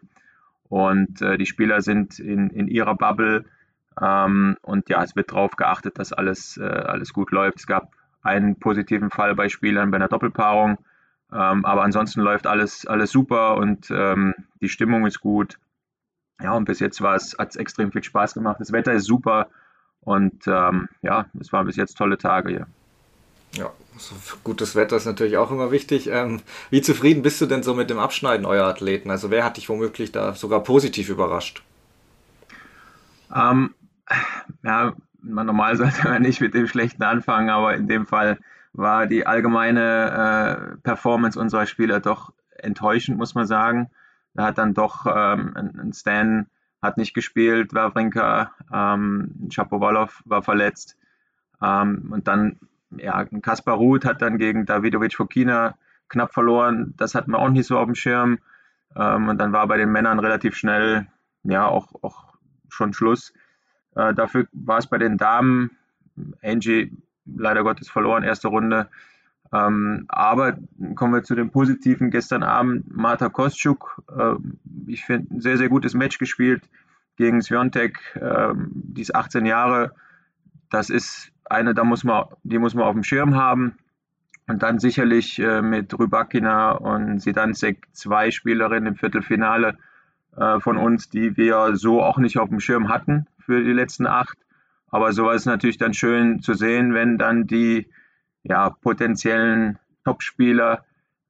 Und 0.70 1.22
äh, 1.22 1.38
die 1.38 1.46
Spieler 1.46 1.82
sind 1.82 2.20
in, 2.20 2.50
in 2.50 2.68
ihrer 2.68 2.96
Bubble. 2.96 3.46
Ähm, 4.00 4.58
und 4.62 4.90
ja, 4.90 5.04
es 5.04 5.16
wird 5.16 5.32
darauf 5.32 5.56
geachtet, 5.56 5.98
dass 5.98 6.14
alles, 6.14 6.58
äh, 6.58 6.64
alles 6.64 7.14
gut 7.14 7.32
läuft. 7.32 7.60
Es 7.60 7.68
gab 7.68 7.94
einen 8.22 8.60
positiven 8.60 9.10
Fall 9.10 9.36
bei 9.36 9.50
Spielern 9.50 9.92
bei 9.92 9.98
einer 9.98 10.10
Doppelpaarung. 10.10 10.78
Ähm, 11.32 11.66
aber 11.66 11.84
ansonsten 11.84 12.22
läuft 12.22 12.48
alles, 12.48 12.86
alles 12.86 13.12
super 13.12 13.58
und 13.58 13.92
ähm, 13.92 14.34
die 14.62 14.70
Stimmung 14.70 15.06
ist 15.06 15.20
gut. 15.20 15.58
Ja, 16.42 16.54
und 16.54 16.66
bis 16.66 16.80
jetzt 16.80 17.02
hat 17.02 17.50
es 17.50 17.56
extrem 17.56 17.92
viel 17.92 18.04
Spaß 18.04 18.34
gemacht. 18.34 18.58
Das 18.60 18.72
Wetter 18.72 18.94
ist 18.94 19.06
super 19.06 19.50
und 20.02 20.48
ähm, 20.48 20.88
ja, 21.02 21.26
es 21.40 21.52
waren 21.52 21.66
bis 21.66 21.76
jetzt 21.76 21.98
tolle 21.98 22.18
Tage 22.18 22.50
hier. 22.50 22.68
Ja, 23.58 23.72
so 23.98 24.16
gutes 24.44 24.76
Wetter 24.76 24.96
ist 24.96 25.06
natürlich 25.06 25.38
auch 25.38 25.50
immer 25.50 25.72
wichtig. 25.72 26.08
Ähm, 26.08 26.42
wie 26.70 26.82
zufrieden 26.82 27.24
bist 27.24 27.42
du 27.42 27.48
denn 27.48 27.64
so 27.64 27.74
mit 27.74 27.90
dem 27.90 27.98
Abschneiden 27.98 28.46
eurer 28.46 28.68
Athleten? 28.68 29.10
Also 29.10 29.32
wer 29.32 29.44
hat 29.44 29.58
dich 29.58 29.68
womöglich 29.68 30.12
da 30.12 30.36
sogar 30.36 30.62
positiv 30.62 31.10
überrascht? 31.10 31.64
Ähm, 33.36 33.74
ja, 34.64 34.94
normal 35.24 35.76
sollte 35.78 36.08
man 36.08 36.22
nicht 36.22 36.40
mit 36.40 36.54
dem 36.54 36.68
Schlechten 36.68 37.02
anfangen, 37.02 37.50
aber 37.50 37.76
in 37.76 37.88
dem 37.88 38.06
Fall 38.06 38.38
war 38.74 39.08
die 39.08 39.26
allgemeine 39.26 40.76
äh, 40.76 40.78
Performance 40.84 41.40
unserer 41.40 41.66
Spieler 41.66 42.00
doch 42.00 42.32
enttäuschend, 42.58 43.18
muss 43.18 43.34
man 43.34 43.48
sagen. 43.48 43.90
Da 44.36 44.46
hat 44.46 44.60
dann 44.60 44.76
doch 44.76 45.08
ähm, 45.08 45.54
ein 45.56 45.94
Stan 45.94 46.46
hat 46.80 46.98
nicht 46.98 47.16
gespielt, 47.16 47.74
Wawrinka, 47.74 48.52
ähm, 48.72 49.50
Chapovalov 49.52 50.22
war 50.26 50.44
verletzt. 50.44 50.96
Ähm, 51.60 52.10
und 52.12 52.28
dann 52.28 52.60
ja, 52.96 53.26
Kaspar 53.42 53.76
Ruth 53.76 54.06
hat 54.06 54.22
dann 54.22 54.38
gegen 54.38 54.66
Davidovic 54.66 55.16
Fokina 55.16 55.78
knapp 56.10 56.34
verloren. 56.34 56.94
Das 56.98 57.16
hatten 57.16 57.32
wir 57.32 57.40
auch 57.40 57.50
nicht 57.50 57.68
so 57.68 57.78
auf 57.78 57.86
dem 57.86 57.96
Schirm. 57.96 58.40
Ähm, 58.96 59.30
und 59.30 59.38
dann 59.40 59.54
war 59.54 59.68
bei 59.68 59.78
den 59.78 59.92
Männern 59.92 60.20
relativ 60.20 60.56
schnell, 60.56 61.08
ja, 61.44 61.68
auch, 61.68 61.94
auch 62.02 62.34
schon 62.70 62.94
Schluss. 62.94 63.34
Äh, 63.96 64.14
dafür 64.14 64.48
war 64.54 64.78
es 64.78 64.88
bei 64.88 64.98
den 64.98 65.18
Damen, 65.18 65.72
Angie 66.42 66.92
leider 67.26 67.64
Gottes 67.64 67.90
verloren, 67.90 68.24
erste 68.24 68.48
Runde. 68.48 68.88
Ähm, 69.54 70.06
aber 70.08 70.58
kommen 70.96 71.14
wir 71.14 71.24
zu 71.24 71.36
den 71.36 71.52
Positiven. 71.52 72.12
Gestern 72.12 72.44
Abend 72.44 72.96
Marta 72.96 73.30
Kostschuk, 73.30 74.02
äh, 74.18 74.36
ich 74.88 75.06
finde, 75.06 75.36
ein 75.36 75.42
sehr, 75.42 75.58
sehr 75.58 75.70
gutes 75.70 75.94
Match 75.94 76.18
gespielt 76.18 76.64
gegen 77.18 77.42
Sviontek. 77.42 78.16
Äh, 78.16 78.54
die 78.56 79.02
ist 79.02 79.16
18 79.16 79.46
Jahre. 79.46 79.94
Das 80.70 80.90
ist 80.90 81.32
eine, 81.50 81.74
da 81.74 81.84
muss 81.84 82.04
man, 82.04 82.26
die 82.44 82.60
muss 82.60 82.74
man 82.74 82.86
auf 82.86 82.94
dem 82.94 83.04
Schirm 83.04 83.36
haben. 83.36 83.78
Und 84.48 84.64
dann 84.64 84.80
sicherlich 84.80 85.40
äh, 85.40 85.62
mit 85.62 85.98
Rybakina 85.98 86.72
und 86.72 87.20
Sidansek 87.20 87.86
zwei 87.92 88.32
Spielerinnen 88.32 88.94
im 88.94 88.96
Viertelfinale 88.96 89.78
äh, 90.38 90.60
von 90.62 90.78
uns, 90.78 91.10
die 91.10 91.36
wir 91.36 91.76
so 91.76 92.02
auch 92.02 92.18
nicht 92.18 92.40
auf 92.40 92.48
dem 92.48 92.62
Schirm 92.62 92.88
hatten 92.88 93.28
für 93.40 93.62
die 93.62 93.74
letzten 93.74 94.08
acht. 94.08 94.38
Aber 94.90 95.12
sowas 95.12 95.38
ist 95.38 95.46
natürlich 95.48 95.78
dann 95.78 95.94
schön 95.94 96.42
zu 96.42 96.54
sehen, 96.54 96.94
wenn 96.94 97.18
dann 97.18 97.46
die 97.46 97.88
ja, 98.44 98.70
potenziellen 98.70 99.80
Topspieler 100.06 100.86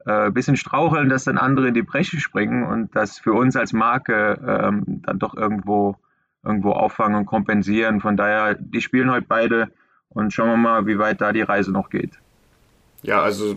äh, 0.06 0.28
ein 0.28 0.34
bisschen 0.34 0.56
straucheln, 0.56 1.10
dass 1.10 1.24
dann 1.24 1.40
andere 1.40 1.70
in 1.70 1.74
die 1.74 1.82
Bresche 1.82 2.20
springen 2.20 2.64
und 2.64 2.96
das 2.96 3.18
für 3.18 3.34
uns 3.34 3.56
als 3.56 3.74
Marke 3.74 4.40
ähm, 4.46 4.84
dann 5.04 5.18
doch 5.18 5.36
irgendwo, 5.36 5.98
irgendwo 6.44 6.72
auffangen 6.72 7.18
und 7.18 7.26
kompensieren. 7.26 8.00
Von 8.00 8.16
daher, 8.16 8.56
die 8.56 8.82
spielen 8.82 9.10
heute 9.10 9.26
beide 9.28 9.72
und 10.18 10.34
schauen 10.34 10.50
wir 10.50 10.58
mal, 10.58 10.88
wie 10.88 10.98
weit 10.98 11.22
da 11.22 11.32
die 11.32 11.42
Reise 11.42 11.72
noch 11.72 11.92
geht. 11.92 12.12
Ja, 13.04 13.22
also 13.22 13.56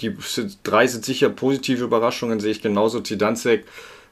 die 0.00 0.16
drei 0.62 0.86
sind 0.86 1.04
sicher 1.04 1.28
positive 1.28 1.84
Überraschungen, 1.84 2.40
sehe 2.40 2.50
ich 2.50 2.62
genauso. 2.62 3.00
Zidanzek, 3.00 3.66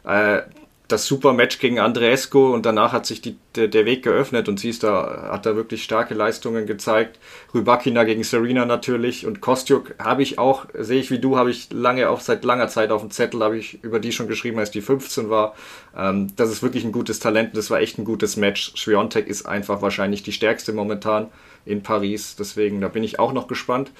äh, 0.05 0.43
das 0.89 1.07
super 1.07 1.33
Match 1.33 1.59
gegen 1.59 1.81
Andreescu 1.81 2.53
und 2.53 2.65
danach 2.65 2.93
hat 2.93 3.07
sich 3.07 3.21
die, 3.21 3.37
der, 3.57 3.67
der, 3.67 3.87
Weg 3.87 4.05
geöffnet 4.05 4.49
und 4.49 4.61
sie 4.61 4.69
ist 4.69 4.85
da, 4.85 5.31
hat 5.33 5.47
da 5.47 5.57
wirklich 5.57 5.83
starke 5.83 6.15
Leistungen 6.15 6.67
gezeigt. 6.67 7.19
Rybakina 7.55 8.05
gegen 8.05 8.23
Serena 8.23 8.67
natürlich 8.67 9.27
und 9.27 9.41
Kostjuk 9.41 9.95
habe 9.99 10.23
ich 10.23 10.39
auch, 10.39 10.67
sehe 10.75 11.01
ich 11.01 11.11
wie 11.11 11.19
du, 11.19 11.39
habe 11.39 11.51
ich 11.51 11.73
lange, 11.73 12.11
auch 12.11 12.21
seit 12.21 12.45
langer 12.45 12.69
Zeit 12.69 12.91
auf 12.91 13.01
dem 13.01 13.11
Zettel, 13.11 13.43
habe 13.43 13.59
ich 13.59 13.83
über 13.83 13.99
die 13.99 14.13
schon 14.13 14.29
geschrieben, 14.29 14.59
als 14.59 14.71
die 14.71 14.83
15 14.83 15.31
war. 15.31 15.57
Ähm, 15.97 16.29
das 16.37 16.51
ist 16.51 16.63
wirklich 16.63 16.85
ein 16.85 16.93
gutes 16.93 17.19
Talent, 17.19 17.57
das 17.57 17.71
war 17.71 17.81
echt 17.81 17.99
ein 17.99 18.05
gutes 18.05 18.37
Match. 18.37 18.73
Schwiontek 18.77 19.27
ist 19.27 19.47
einfach 19.47 19.83
wahrscheinlich 19.83 20.23
die 20.23 20.33
stärkste 20.33 20.75
momentan 20.75 21.29
in 21.67 21.83
Paris, 21.83 22.37
deswegen 22.37 22.81
da 22.81 22.89
bin 22.89 23.05
ich 23.05 23.19
auch 23.19 23.33
noch 23.33 23.49
gespannt. 23.49 23.93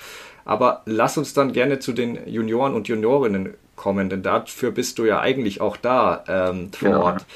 Aber 0.45 0.83
lass 0.87 1.19
uns 1.19 1.35
dann 1.35 1.53
gerne 1.53 1.81
zu 1.81 1.93
den 1.93 2.19
Junioren 2.29 2.75
und 2.75 2.89
Juniorinnen 2.89 3.55
kommen, 3.77 4.09
denn 4.11 4.23
dafür 4.23 4.71
bist 4.71 4.99
du 4.99 5.05
ja 5.05 5.21
eigentlich 5.21 5.61
auch 5.61 5.77
da 5.77 6.25
ähm, 6.29 6.73
vor 6.73 6.93
genau. 6.93 7.03
Ort. 7.03 7.27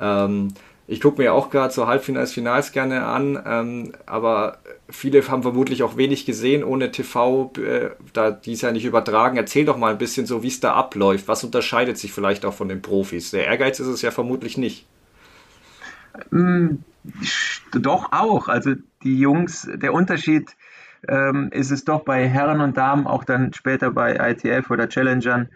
Ähm, 0.00 0.54
Ich 0.86 1.00
gucke 1.00 1.22
mir 1.22 1.34
auch 1.34 1.50
gerade 1.50 1.72
so 1.72 1.86
Halbfinals, 1.86 2.32
Finals 2.32 2.72
gerne 2.72 3.04
an, 3.06 3.40
ähm, 3.46 3.92
aber 4.06 4.58
viele 4.88 5.26
haben 5.28 5.42
vermutlich 5.42 5.84
auch 5.84 5.96
wenig 5.96 6.26
gesehen 6.26 6.64
ohne 6.64 6.90
TV, 6.90 7.52
äh, 7.58 7.90
da 8.12 8.32
die 8.32 8.52
ist 8.54 8.62
ja 8.62 8.72
nicht 8.72 8.84
übertragen. 8.84 9.36
Erzähl 9.36 9.64
doch 9.64 9.76
mal 9.76 9.92
ein 9.92 9.98
bisschen 9.98 10.26
so, 10.26 10.42
wie 10.42 10.48
es 10.48 10.58
da 10.60 10.74
abläuft. 10.74 11.28
Was 11.28 11.44
unterscheidet 11.44 11.96
sich 11.98 12.12
vielleicht 12.12 12.44
auch 12.44 12.54
von 12.54 12.68
den 12.68 12.82
Profis? 12.82 13.30
Der 13.30 13.46
Ehrgeiz 13.46 13.78
ist 13.80 13.86
es 13.86 14.02
ja 14.02 14.10
vermutlich 14.10 14.58
nicht. 14.58 14.86
Doch 17.72 18.12
auch. 18.12 18.48
Also 18.48 18.74
die 19.02 19.18
Jungs, 19.18 19.68
der 19.72 19.92
Unterschied 19.92 20.56
ähm, 21.08 21.50
ist 21.52 21.70
es 21.70 21.84
doch 21.84 22.04
bei 22.04 22.28
Herren 22.28 22.60
und 22.60 22.76
Damen, 22.76 23.06
auch 23.06 23.24
dann 23.24 23.52
später 23.52 23.90
bei 23.90 24.16
ITF 24.16 24.70
oder 24.70 24.88
Challengern, 24.88 25.48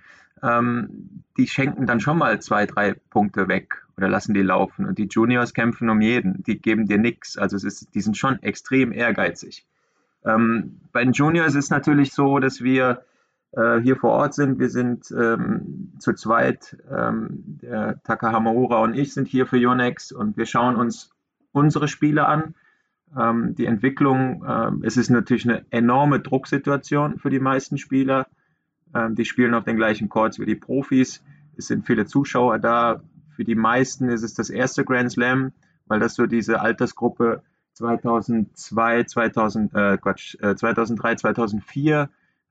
ähm, 0.42 1.22
die 1.37 1.46
schenken 1.46 1.87
dann 1.87 2.00
schon 2.00 2.18
mal 2.18 2.40
zwei, 2.40 2.66
drei 2.66 2.94
Punkte 3.11 3.48
weg 3.48 3.83
oder 3.96 4.09
lassen 4.09 4.35
die 4.35 4.42
laufen. 4.42 4.87
Und 4.87 4.98
die 4.98 5.09
Juniors 5.11 5.55
kämpfen 5.55 5.88
um 5.90 6.00
jeden, 6.00 6.42
die 6.42 6.61
geben 6.61 6.87
dir 6.87 6.98
nichts. 6.98 7.37
Also 7.37 7.57
es 7.57 7.64
ist, 7.64 7.94
die 7.94 8.00
sind 8.00 8.16
schon 8.16 8.42
extrem 8.42 8.92
ehrgeizig. 8.92 9.66
Ähm, 10.24 10.81
bei 10.92 11.05
den 11.05 11.12
Juniors 11.12 11.55
ist 11.55 11.64
es 11.64 11.70
natürlich 11.70 12.12
so, 12.12 12.38
dass 12.38 12.62
wir 12.62 13.03
äh, 13.53 13.81
hier 13.81 13.96
vor 13.96 14.11
Ort 14.11 14.35
sind. 14.35 14.59
Wir 14.59 14.70
sind 14.70 15.11
ähm, 15.11 15.92
zu 15.98 16.14
zweit, 16.14 16.77
ähm, 16.90 17.59
der 17.62 18.03
Takahamura 18.03 18.79
und 18.79 18.94
ich 18.94 19.12
sind 19.12 19.29
hier 19.29 19.46
für 19.46 19.59
Yonex 19.59 20.12
und 20.12 20.37
wir 20.37 20.46
schauen 20.46 20.77
uns 20.77 21.13
unsere 21.54 21.88
Spiele 21.88 22.26
an. 22.26 22.54
Ähm, 23.16 23.54
die 23.54 23.66
Entwicklung, 23.66 24.44
ähm, 24.46 24.82
es 24.84 24.96
ist 24.96 25.08
natürlich 25.08 25.48
eine 25.48 25.64
enorme 25.70 26.20
Drucksituation 26.20 27.18
für 27.18 27.30
die 27.30 27.38
meisten 27.38 27.78
Spieler. 27.78 28.26
Ähm, 28.94 29.14
die 29.14 29.24
spielen 29.24 29.54
auf 29.54 29.64
den 29.64 29.76
gleichen 29.76 30.08
Courts 30.08 30.38
wie 30.38 30.46
die 30.46 30.56
Profis. 30.56 31.22
Es 31.56 31.68
sind 31.68 31.86
viele 31.86 32.06
Zuschauer 32.06 32.58
da. 32.58 33.02
Für 33.30 33.44
die 33.44 33.54
meisten 33.54 34.08
ist 34.08 34.22
es 34.22 34.34
das 34.34 34.50
erste 34.50 34.84
Grand 34.84 35.12
Slam, 35.12 35.52
weil 35.86 36.00
das 36.00 36.14
so 36.14 36.26
diese 36.26 36.60
Altersgruppe 36.60 37.42
2002, 37.74 39.04
2000, 39.04 39.74
äh, 39.74 39.98
Quatsch, 39.98 40.36
äh, 40.40 40.54
2003, 40.54 41.16
2004 41.16 42.08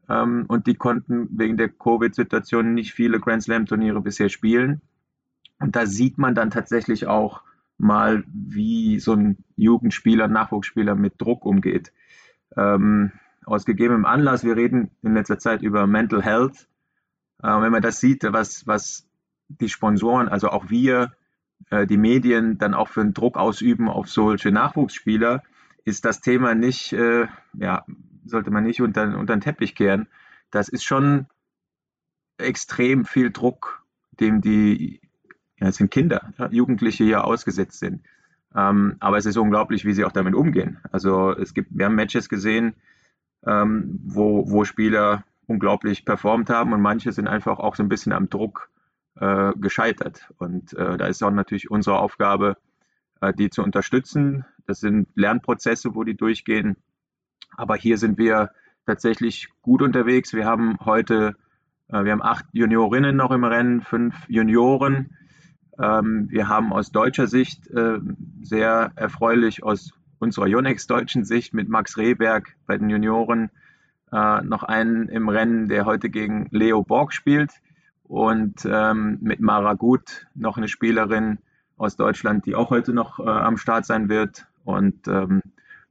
ähm, 0.09 0.45
und 0.47 0.67
die 0.67 0.75
konnten 0.75 1.27
wegen 1.37 1.57
der 1.57 1.69
Covid-Situation 1.69 2.73
nicht 2.73 2.93
viele 2.93 3.19
Grand 3.19 3.43
Slam-Turniere 3.43 4.01
bisher 4.01 4.29
spielen. 4.29 4.81
Und 5.59 5.75
da 5.75 5.85
sieht 5.85 6.17
man 6.17 6.35
dann 6.35 6.51
tatsächlich 6.51 7.07
auch 7.07 7.41
mal, 7.77 8.23
wie 8.27 8.99
so 8.99 9.13
ein 9.13 9.43
Jugendspieler, 9.55 10.27
Nachwuchsspieler 10.27 10.95
mit 10.95 11.19
Druck 11.19 11.45
umgeht. 11.45 11.91
Ähm, 12.55 13.11
aus 13.45 13.65
gegebenem 13.65 14.05
Anlass, 14.05 14.43
wir 14.43 14.55
reden 14.55 14.91
in 15.01 15.15
letzter 15.15 15.39
Zeit 15.39 15.61
über 15.61 15.87
Mental 15.87 16.21
Health. 16.21 16.67
Äh, 17.41 17.47
wenn 17.47 17.71
man 17.71 17.81
das 17.81 17.99
sieht, 17.99 18.23
was, 18.23 18.67
was 18.67 19.07
die 19.47 19.69
Sponsoren, 19.69 20.29
also 20.29 20.49
auch 20.49 20.69
wir, 20.69 21.13
äh, 21.69 21.85
die 21.85 21.97
Medien 21.97 22.57
dann 22.57 22.73
auch 22.73 22.87
für 22.87 23.01
einen 23.01 23.13
Druck 23.13 23.37
ausüben 23.37 23.89
auf 23.89 24.09
solche 24.09 24.51
Nachwuchsspieler, 24.51 25.43
ist 25.85 26.05
das 26.05 26.21
Thema 26.21 26.55
nicht, 26.55 26.93
äh, 26.93 27.27
ja, 27.53 27.85
sollte 28.25 28.51
man 28.51 28.63
nicht 28.63 28.81
unter, 28.81 29.17
unter 29.17 29.35
den 29.35 29.41
Teppich 29.41 29.75
kehren. 29.75 30.07
Das 30.51 30.69
ist 30.69 30.83
schon 30.83 31.27
extrem 32.37 33.05
viel 33.05 33.31
Druck, 33.31 33.83
dem 34.11 34.41
die, 34.41 35.01
ja, 35.59 35.67
es 35.67 35.77
sind 35.77 35.91
Kinder, 35.91 36.33
ja, 36.37 36.49
Jugendliche 36.49 37.03
hier 37.03 37.25
ausgesetzt 37.25 37.79
sind. 37.79 38.03
Ähm, 38.55 38.97
aber 38.99 39.17
es 39.17 39.25
ist 39.25 39.37
unglaublich, 39.37 39.85
wie 39.85 39.93
sie 39.93 40.05
auch 40.05 40.11
damit 40.11 40.35
umgehen. 40.35 40.79
Also 40.91 41.31
es 41.31 41.53
gibt, 41.53 41.69
wir 41.71 41.85
haben 41.85 41.95
Matches 41.95 42.29
gesehen, 42.29 42.75
ähm, 43.45 43.99
wo, 44.03 44.49
wo 44.49 44.63
Spieler 44.63 45.23
unglaublich 45.47 46.05
performt 46.05 46.49
haben 46.49 46.73
und 46.73 46.81
manche 46.81 47.11
sind 47.11 47.27
einfach 47.27 47.59
auch 47.59 47.75
so 47.75 47.83
ein 47.83 47.89
bisschen 47.89 48.13
am 48.13 48.29
Druck 48.29 48.69
äh, 49.19 49.51
gescheitert. 49.55 50.29
Und 50.37 50.73
äh, 50.73 50.97
da 50.97 51.07
ist 51.07 51.23
auch 51.23 51.31
natürlich 51.31 51.69
unsere 51.69 51.99
Aufgabe, 51.99 52.57
äh, 53.21 53.33
die 53.33 53.49
zu 53.49 53.63
unterstützen. 53.63 54.45
Das 54.65 54.79
sind 54.79 55.07
Lernprozesse, 55.15 55.95
wo 55.95 56.03
die 56.03 56.15
durchgehen. 56.15 56.77
Aber 57.57 57.75
hier 57.75 57.97
sind 57.97 58.17
wir 58.17 58.51
tatsächlich 58.85 59.49
gut 59.61 59.81
unterwegs. 59.81 60.33
Wir 60.33 60.45
haben 60.45 60.77
heute, 60.83 61.35
äh, 61.89 62.03
wir 62.03 62.11
haben 62.11 62.23
acht 62.23 62.45
Juniorinnen 62.53 63.15
noch 63.15 63.31
im 63.31 63.43
Rennen, 63.43 63.81
fünf 63.81 64.15
Junioren. 64.27 65.17
Ähm, 65.79 66.27
wir 66.29 66.47
haben 66.47 66.71
aus 66.73 66.91
deutscher 66.91 67.27
Sicht 67.27 67.67
äh, 67.67 67.99
sehr 68.41 68.91
erfreulich 68.95 69.63
aus 69.63 69.93
unserer 70.19 70.47
Yonex 70.47 70.87
deutschen 70.87 71.25
Sicht 71.25 71.53
mit 71.53 71.69
Max 71.69 71.97
Rehberg 71.97 72.55
bei 72.65 72.77
den 72.77 72.89
Junioren 72.89 73.49
äh, 74.11 74.41
noch 74.43 74.63
einen 74.63 75.09
im 75.09 75.29
Rennen, 75.29 75.67
der 75.67 75.85
heute 75.85 76.09
gegen 76.09 76.47
Leo 76.51 76.83
Borg 76.83 77.13
spielt 77.13 77.51
und 78.03 78.65
ähm, 78.65 79.17
mit 79.21 79.39
Mara 79.39 79.73
Gut 79.73 80.27
noch 80.35 80.57
eine 80.57 80.67
Spielerin 80.67 81.39
aus 81.77 81.95
Deutschland, 81.95 82.45
die 82.45 82.55
auch 82.55 82.69
heute 82.69 82.93
noch 82.93 83.19
äh, 83.19 83.23
am 83.23 83.57
Start 83.57 83.85
sein 83.85 84.09
wird. 84.09 84.45
Und 84.63 85.07
ähm, 85.07 85.41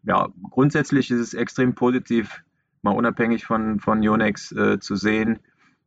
ja, 0.05 0.29
grundsätzlich 0.51 1.11
ist 1.11 1.21
es 1.21 1.35
extrem 1.35 1.75
positiv, 1.75 2.43
mal 2.83 2.93
unabhängig 2.93 3.45
von, 3.45 3.81
von 3.81 4.03
Yonex 4.03 4.49
zu 4.81 4.97
sehen, 4.97 5.39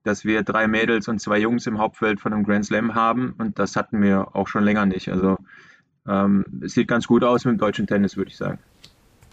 dass 0.05 0.25
wir 0.25 0.43
drei 0.43 0.67
Mädels 0.67 1.07
und 1.07 1.19
zwei 1.19 1.39
Jungs 1.39 1.67
im 1.67 1.79
Hauptfeld 1.79 2.19
von 2.19 2.33
einem 2.33 2.43
Grand 2.43 2.65
Slam 2.65 2.95
haben. 2.95 3.35
Und 3.37 3.59
das 3.59 3.75
hatten 3.75 4.01
wir 4.01 4.35
auch 4.35 4.47
schon 4.47 4.63
länger 4.63 4.85
nicht. 4.85 5.09
Also 5.09 5.37
ähm, 6.07 6.45
es 6.63 6.73
sieht 6.73 6.87
ganz 6.87 7.07
gut 7.07 7.23
aus 7.23 7.45
mit 7.45 7.53
dem 7.53 7.57
deutschen 7.57 7.87
Tennis, 7.87 8.17
würde 8.17 8.31
ich 8.31 8.37
sagen. 8.37 8.59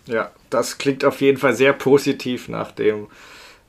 Ja, 0.07 0.31
das 0.51 0.79
klingt 0.79 1.05
auf 1.05 1.21
jeden 1.21 1.39
Fall 1.39 1.55
sehr 1.55 1.73
positiv 1.73 2.49
nach 2.49 2.73
dem 2.73 3.09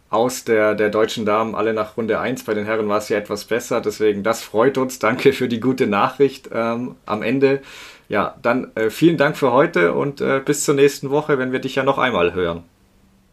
aus 0.09 0.43
der, 0.43 0.75
der 0.75 0.89
deutschen 0.89 1.25
Damen 1.25 1.55
alle 1.55 1.73
nach 1.73 1.97
Runde 1.97 2.19
1. 2.19 2.43
Bei 2.43 2.53
den 2.53 2.65
Herren 2.65 2.87
war 2.87 2.99
es 2.99 3.09
ja 3.09 3.17
etwas 3.17 3.45
besser, 3.45 3.81
deswegen 3.81 4.21
das 4.21 4.43
freut 4.43 4.77
uns. 4.77 4.99
Danke 4.99 5.33
für 5.33 5.47
die 5.47 5.59
gute 5.59 5.87
Nachricht 5.87 6.49
ähm, 6.53 6.95
am 7.07 7.23
Ende. 7.23 7.61
Ja, 8.09 8.35
dann 8.43 8.71
äh, 8.75 8.91
vielen 8.91 9.17
Dank 9.17 9.37
für 9.37 9.51
heute 9.51 9.93
und 9.93 10.21
äh, 10.21 10.39
bis 10.39 10.65
zur 10.65 10.75
nächsten 10.75 11.09
Woche, 11.09 11.39
wenn 11.39 11.51
wir 11.51 11.59
dich 11.59 11.75
ja 11.75 11.83
noch 11.83 11.97
einmal 11.97 12.33
hören. 12.33 12.63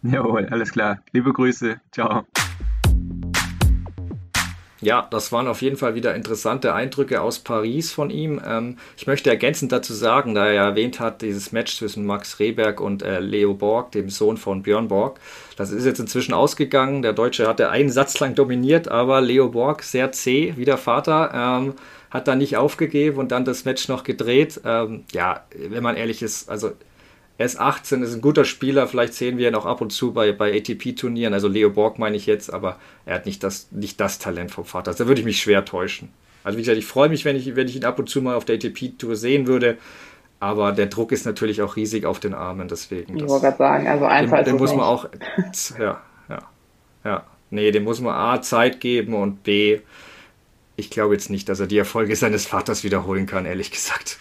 Jawohl, 0.03 0.47
alles 0.47 0.73
klar. 0.73 1.01
Liebe 1.13 1.35
Grüße. 1.35 1.81
Ciao. 1.93 2.25
Ja, 4.83 5.07
das 5.11 5.31
waren 5.31 5.47
auf 5.47 5.61
jeden 5.61 5.77
Fall 5.77 5.95
wieder 5.95 6.15
interessante 6.15 6.73
Eindrücke 6.73 7.21
aus 7.21 7.39
Paris 7.41 7.93
von 7.93 8.09
ihm. 8.09 8.41
Ähm, 8.47 8.79
ich 8.97 9.07
möchte 9.07 9.29
ergänzend 9.29 9.73
dazu 9.73 9.93
sagen, 9.93 10.35
da 10.35 10.47
er 10.47 10.65
erwähnt 10.65 11.01
hat, 11.01 11.21
dieses 11.21 11.53
Match 11.53 11.77
zwischen 11.77 12.07
Max 12.07 12.39
Rehberg 12.39 12.81
und 12.81 13.03
äh, 13.03 13.21
Leo 13.21 13.53
Borg, 13.53 13.93
dem 13.93 14.09
Sohn 14.09 14.39
von 14.39 14.63
Björn 14.63 14.89
Borg, 14.89 15.21
das 15.57 15.71
ist 15.71 15.85
jetzt 15.85 16.01
inzwischen 16.01 16.33
ausgegangen. 16.33 17.03
Der 17.03 17.13
Deutsche 17.13 17.47
hatte 17.47 17.69
einen 17.69 17.91
Satz 17.91 18.19
lang 18.21 18.35
dominiert, 18.35 18.89
aber 18.89 19.21
Leo 19.21 19.51
Borg, 19.51 19.83
sehr 19.83 20.13
zäh, 20.13 20.55
wie 20.57 20.65
der 20.65 20.79
Vater, 20.79 21.31
ähm, 21.35 21.75
hat 22.11 22.27
da 22.27 22.35
nicht 22.35 22.57
aufgegeben 22.57 23.19
und 23.19 23.33
dann 23.33 23.45
das 23.45 23.67
Match 23.67 23.87
noch 23.89 24.03
gedreht. 24.03 24.63
Ähm, 24.65 25.05
ja, 25.13 25.45
wenn 25.55 25.83
man 25.83 25.97
ehrlich 25.97 26.23
ist, 26.23 26.49
also 26.49 26.73
er 27.41 27.47
ist 27.47 27.59
18, 27.59 28.03
ist 28.03 28.13
ein 28.13 28.21
guter 28.21 28.45
Spieler, 28.45 28.87
vielleicht 28.87 29.15
sehen 29.15 29.39
wir 29.39 29.49
ihn 29.49 29.55
auch 29.55 29.65
ab 29.65 29.81
und 29.81 29.95
zu 29.95 30.13
bei, 30.13 30.31
bei 30.31 30.55
ATP-Turnieren, 30.59 31.33
also 31.33 31.49
Leo 31.49 31.71
Borg 31.71 31.99
meine 31.99 32.15
ich 32.15 32.27
jetzt, 32.27 32.53
aber 32.53 32.77
er 33.07 33.15
hat 33.15 33.25
nicht 33.25 33.43
das, 33.43 33.73
nicht 33.73 33.99
das 33.99 34.19
Talent 34.19 34.51
vom 34.51 34.67
Vater. 34.67 34.93
Da 34.93 35.07
würde 35.07 35.21
ich 35.23 35.25
mich 35.25 35.41
schwer 35.41 35.65
täuschen. 35.65 36.11
Also 36.45 36.59
wie 36.59 36.63
gesagt, 36.63 36.77
ich 36.77 36.85
freue 36.85 37.09
mich, 37.09 37.25
wenn 37.25 37.37
ich, 37.37 37.57
wenn 37.57 37.67
ich 37.67 37.77
ihn 37.77 37.87
ab 37.87 37.99
und 37.99 38.11
zu 38.11 38.21
mal 38.21 38.35
auf 38.35 38.45
der 38.45 38.57
ATP-Tour 38.57 39.17
sehen 39.17 39.47
würde, 39.47 39.79
aber 40.39 40.73
der 40.73 40.89
Druck 40.89 41.13
ist 41.13 41.25
natürlich 41.25 41.63
auch 41.63 41.77
riesig 41.77 42.05
auf 42.05 42.21
den 42.21 42.35
Armen, 42.35 42.69
deswegen. 42.69 43.17
Ich 43.17 43.27
wollte 43.27 43.47
gerade 43.47 43.57
sagen, 43.57 43.89
also 43.89 44.05
einfach 44.05 44.45
dem, 44.45 44.45
dem 44.45 44.57
muss 44.59 44.75
man 44.75 44.85
auch, 44.85 45.09
ja, 45.79 45.99
ja, 46.29 46.39
ja. 47.05 47.25
Nee, 47.49 47.71
dem 47.71 47.85
muss 47.85 48.03
man 48.03 48.13
A, 48.13 48.43
Zeit 48.43 48.81
geben 48.81 49.15
und 49.15 49.45
B, 49.45 49.81
ich 50.77 50.91
glaube 50.91 51.15
jetzt 51.15 51.31
nicht, 51.31 51.49
dass 51.49 51.59
er 51.59 51.67
die 51.67 51.79
Erfolge 51.79 52.15
seines 52.17 52.45
Vaters 52.45 52.85
wiederholen 52.85 53.25
kann, 53.25 53.47
ehrlich 53.47 53.71
gesagt. 53.71 54.19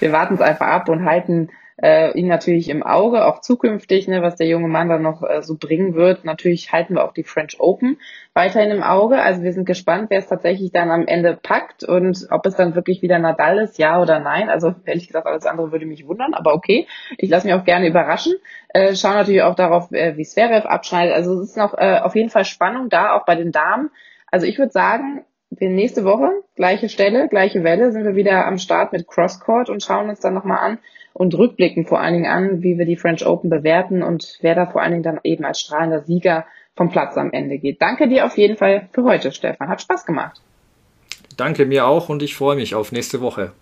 Wir 0.00 0.10
warten 0.10 0.34
es 0.34 0.40
einfach 0.40 0.66
ab 0.66 0.88
und 0.88 1.04
halten 1.04 1.50
äh, 1.82 2.16
ihn 2.18 2.26
natürlich 2.26 2.68
im 2.68 2.82
Auge, 2.82 3.24
auch 3.26 3.40
zukünftig, 3.40 4.08
ne, 4.08 4.20
was 4.20 4.36
der 4.36 4.48
junge 4.48 4.68
Mann 4.68 4.88
dann 4.88 5.02
noch 5.02 5.22
äh, 5.22 5.42
so 5.42 5.56
bringen 5.56 5.94
wird. 5.94 6.24
Natürlich 6.24 6.72
halten 6.72 6.94
wir 6.94 7.04
auch 7.04 7.12
die 7.12 7.22
French 7.22 7.60
Open 7.60 7.98
weiterhin 8.34 8.70
im 8.70 8.82
Auge. 8.82 9.20
Also 9.20 9.42
wir 9.42 9.52
sind 9.52 9.64
gespannt, 9.64 10.10
wer 10.10 10.18
es 10.18 10.26
tatsächlich 10.26 10.72
dann 10.72 10.90
am 10.90 11.06
Ende 11.06 11.38
packt 11.40 11.84
und 11.84 12.26
ob 12.30 12.46
es 12.46 12.56
dann 12.56 12.74
wirklich 12.74 13.02
wieder 13.02 13.18
Nadal 13.18 13.58
ist, 13.58 13.78
ja 13.78 14.00
oder 14.00 14.18
nein. 14.18 14.50
Also 14.50 14.74
ehrlich 14.84 15.06
gesagt, 15.06 15.26
alles 15.26 15.46
andere 15.46 15.70
würde 15.70 15.86
mich 15.86 16.06
wundern, 16.06 16.34
aber 16.34 16.54
okay. 16.54 16.86
Ich 17.16 17.30
lasse 17.30 17.46
mich 17.46 17.54
auch 17.54 17.64
gerne 17.64 17.86
überraschen. 17.86 18.34
Äh, 18.70 18.96
schauen 18.96 19.14
natürlich 19.14 19.42
auch 19.42 19.54
darauf, 19.54 19.92
äh, 19.92 20.16
wie 20.16 20.24
Zverev 20.24 20.66
abschneidet. 20.66 21.14
Also 21.14 21.40
es 21.40 21.50
ist 21.50 21.56
noch 21.56 21.74
äh, 21.78 22.00
auf 22.00 22.16
jeden 22.16 22.30
Fall 22.30 22.44
Spannung 22.44 22.88
da, 22.88 23.12
auch 23.12 23.24
bei 23.24 23.36
den 23.36 23.52
Damen. 23.52 23.90
Also 24.30 24.46
ich 24.46 24.58
würde 24.58 24.72
sagen, 24.72 25.24
wir 25.50 25.70
nächste 25.70 26.04
Woche, 26.04 26.30
gleiche 26.56 26.88
Stelle, 26.88 27.28
gleiche 27.28 27.64
Welle, 27.64 27.92
sind 27.92 28.04
wir 28.04 28.14
wieder 28.14 28.46
am 28.46 28.58
Start 28.58 28.92
mit 28.92 29.06
Crosscourt 29.06 29.70
und 29.70 29.82
schauen 29.82 30.10
uns 30.10 30.20
dann 30.20 30.34
nochmal 30.34 30.58
an, 30.58 30.78
und 31.18 31.36
rückblicken 31.36 31.84
vor 31.84 32.00
allen 32.00 32.14
Dingen 32.14 32.30
an, 32.30 32.62
wie 32.62 32.78
wir 32.78 32.86
die 32.86 32.96
French 32.96 33.26
Open 33.26 33.50
bewerten 33.50 34.02
und 34.02 34.38
wer 34.40 34.54
da 34.54 34.66
vor 34.66 34.82
allen 34.82 34.92
Dingen 34.92 35.02
dann 35.02 35.20
eben 35.24 35.44
als 35.44 35.60
strahlender 35.60 36.02
Sieger 36.02 36.46
vom 36.76 36.90
Platz 36.90 37.16
am 37.16 37.32
Ende 37.32 37.58
geht. 37.58 37.82
Danke 37.82 38.08
dir 38.08 38.24
auf 38.24 38.38
jeden 38.38 38.56
Fall 38.56 38.88
für 38.92 39.02
heute, 39.02 39.32
Stefan. 39.32 39.68
Hat 39.68 39.82
Spaß 39.82 40.06
gemacht. 40.06 40.40
Danke 41.36 41.66
mir 41.66 41.86
auch 41.86 42.08
und 42.08 42.22
ich 42.22 42.34
freue 42.34 42.56
mich 42.56 42.74
auf 42.74 42.92
nächste 42.92 43.20
Woche. 43.20 43.52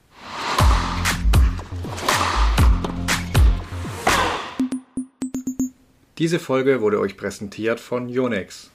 Diese 6.19 6.39
Folge 6.39 6.81
wurde 6.81 7.01
euch 7.01 7.17
präsentiert 7.17 7.81
von 7.81 8.09
Yonex. 8.09 8.71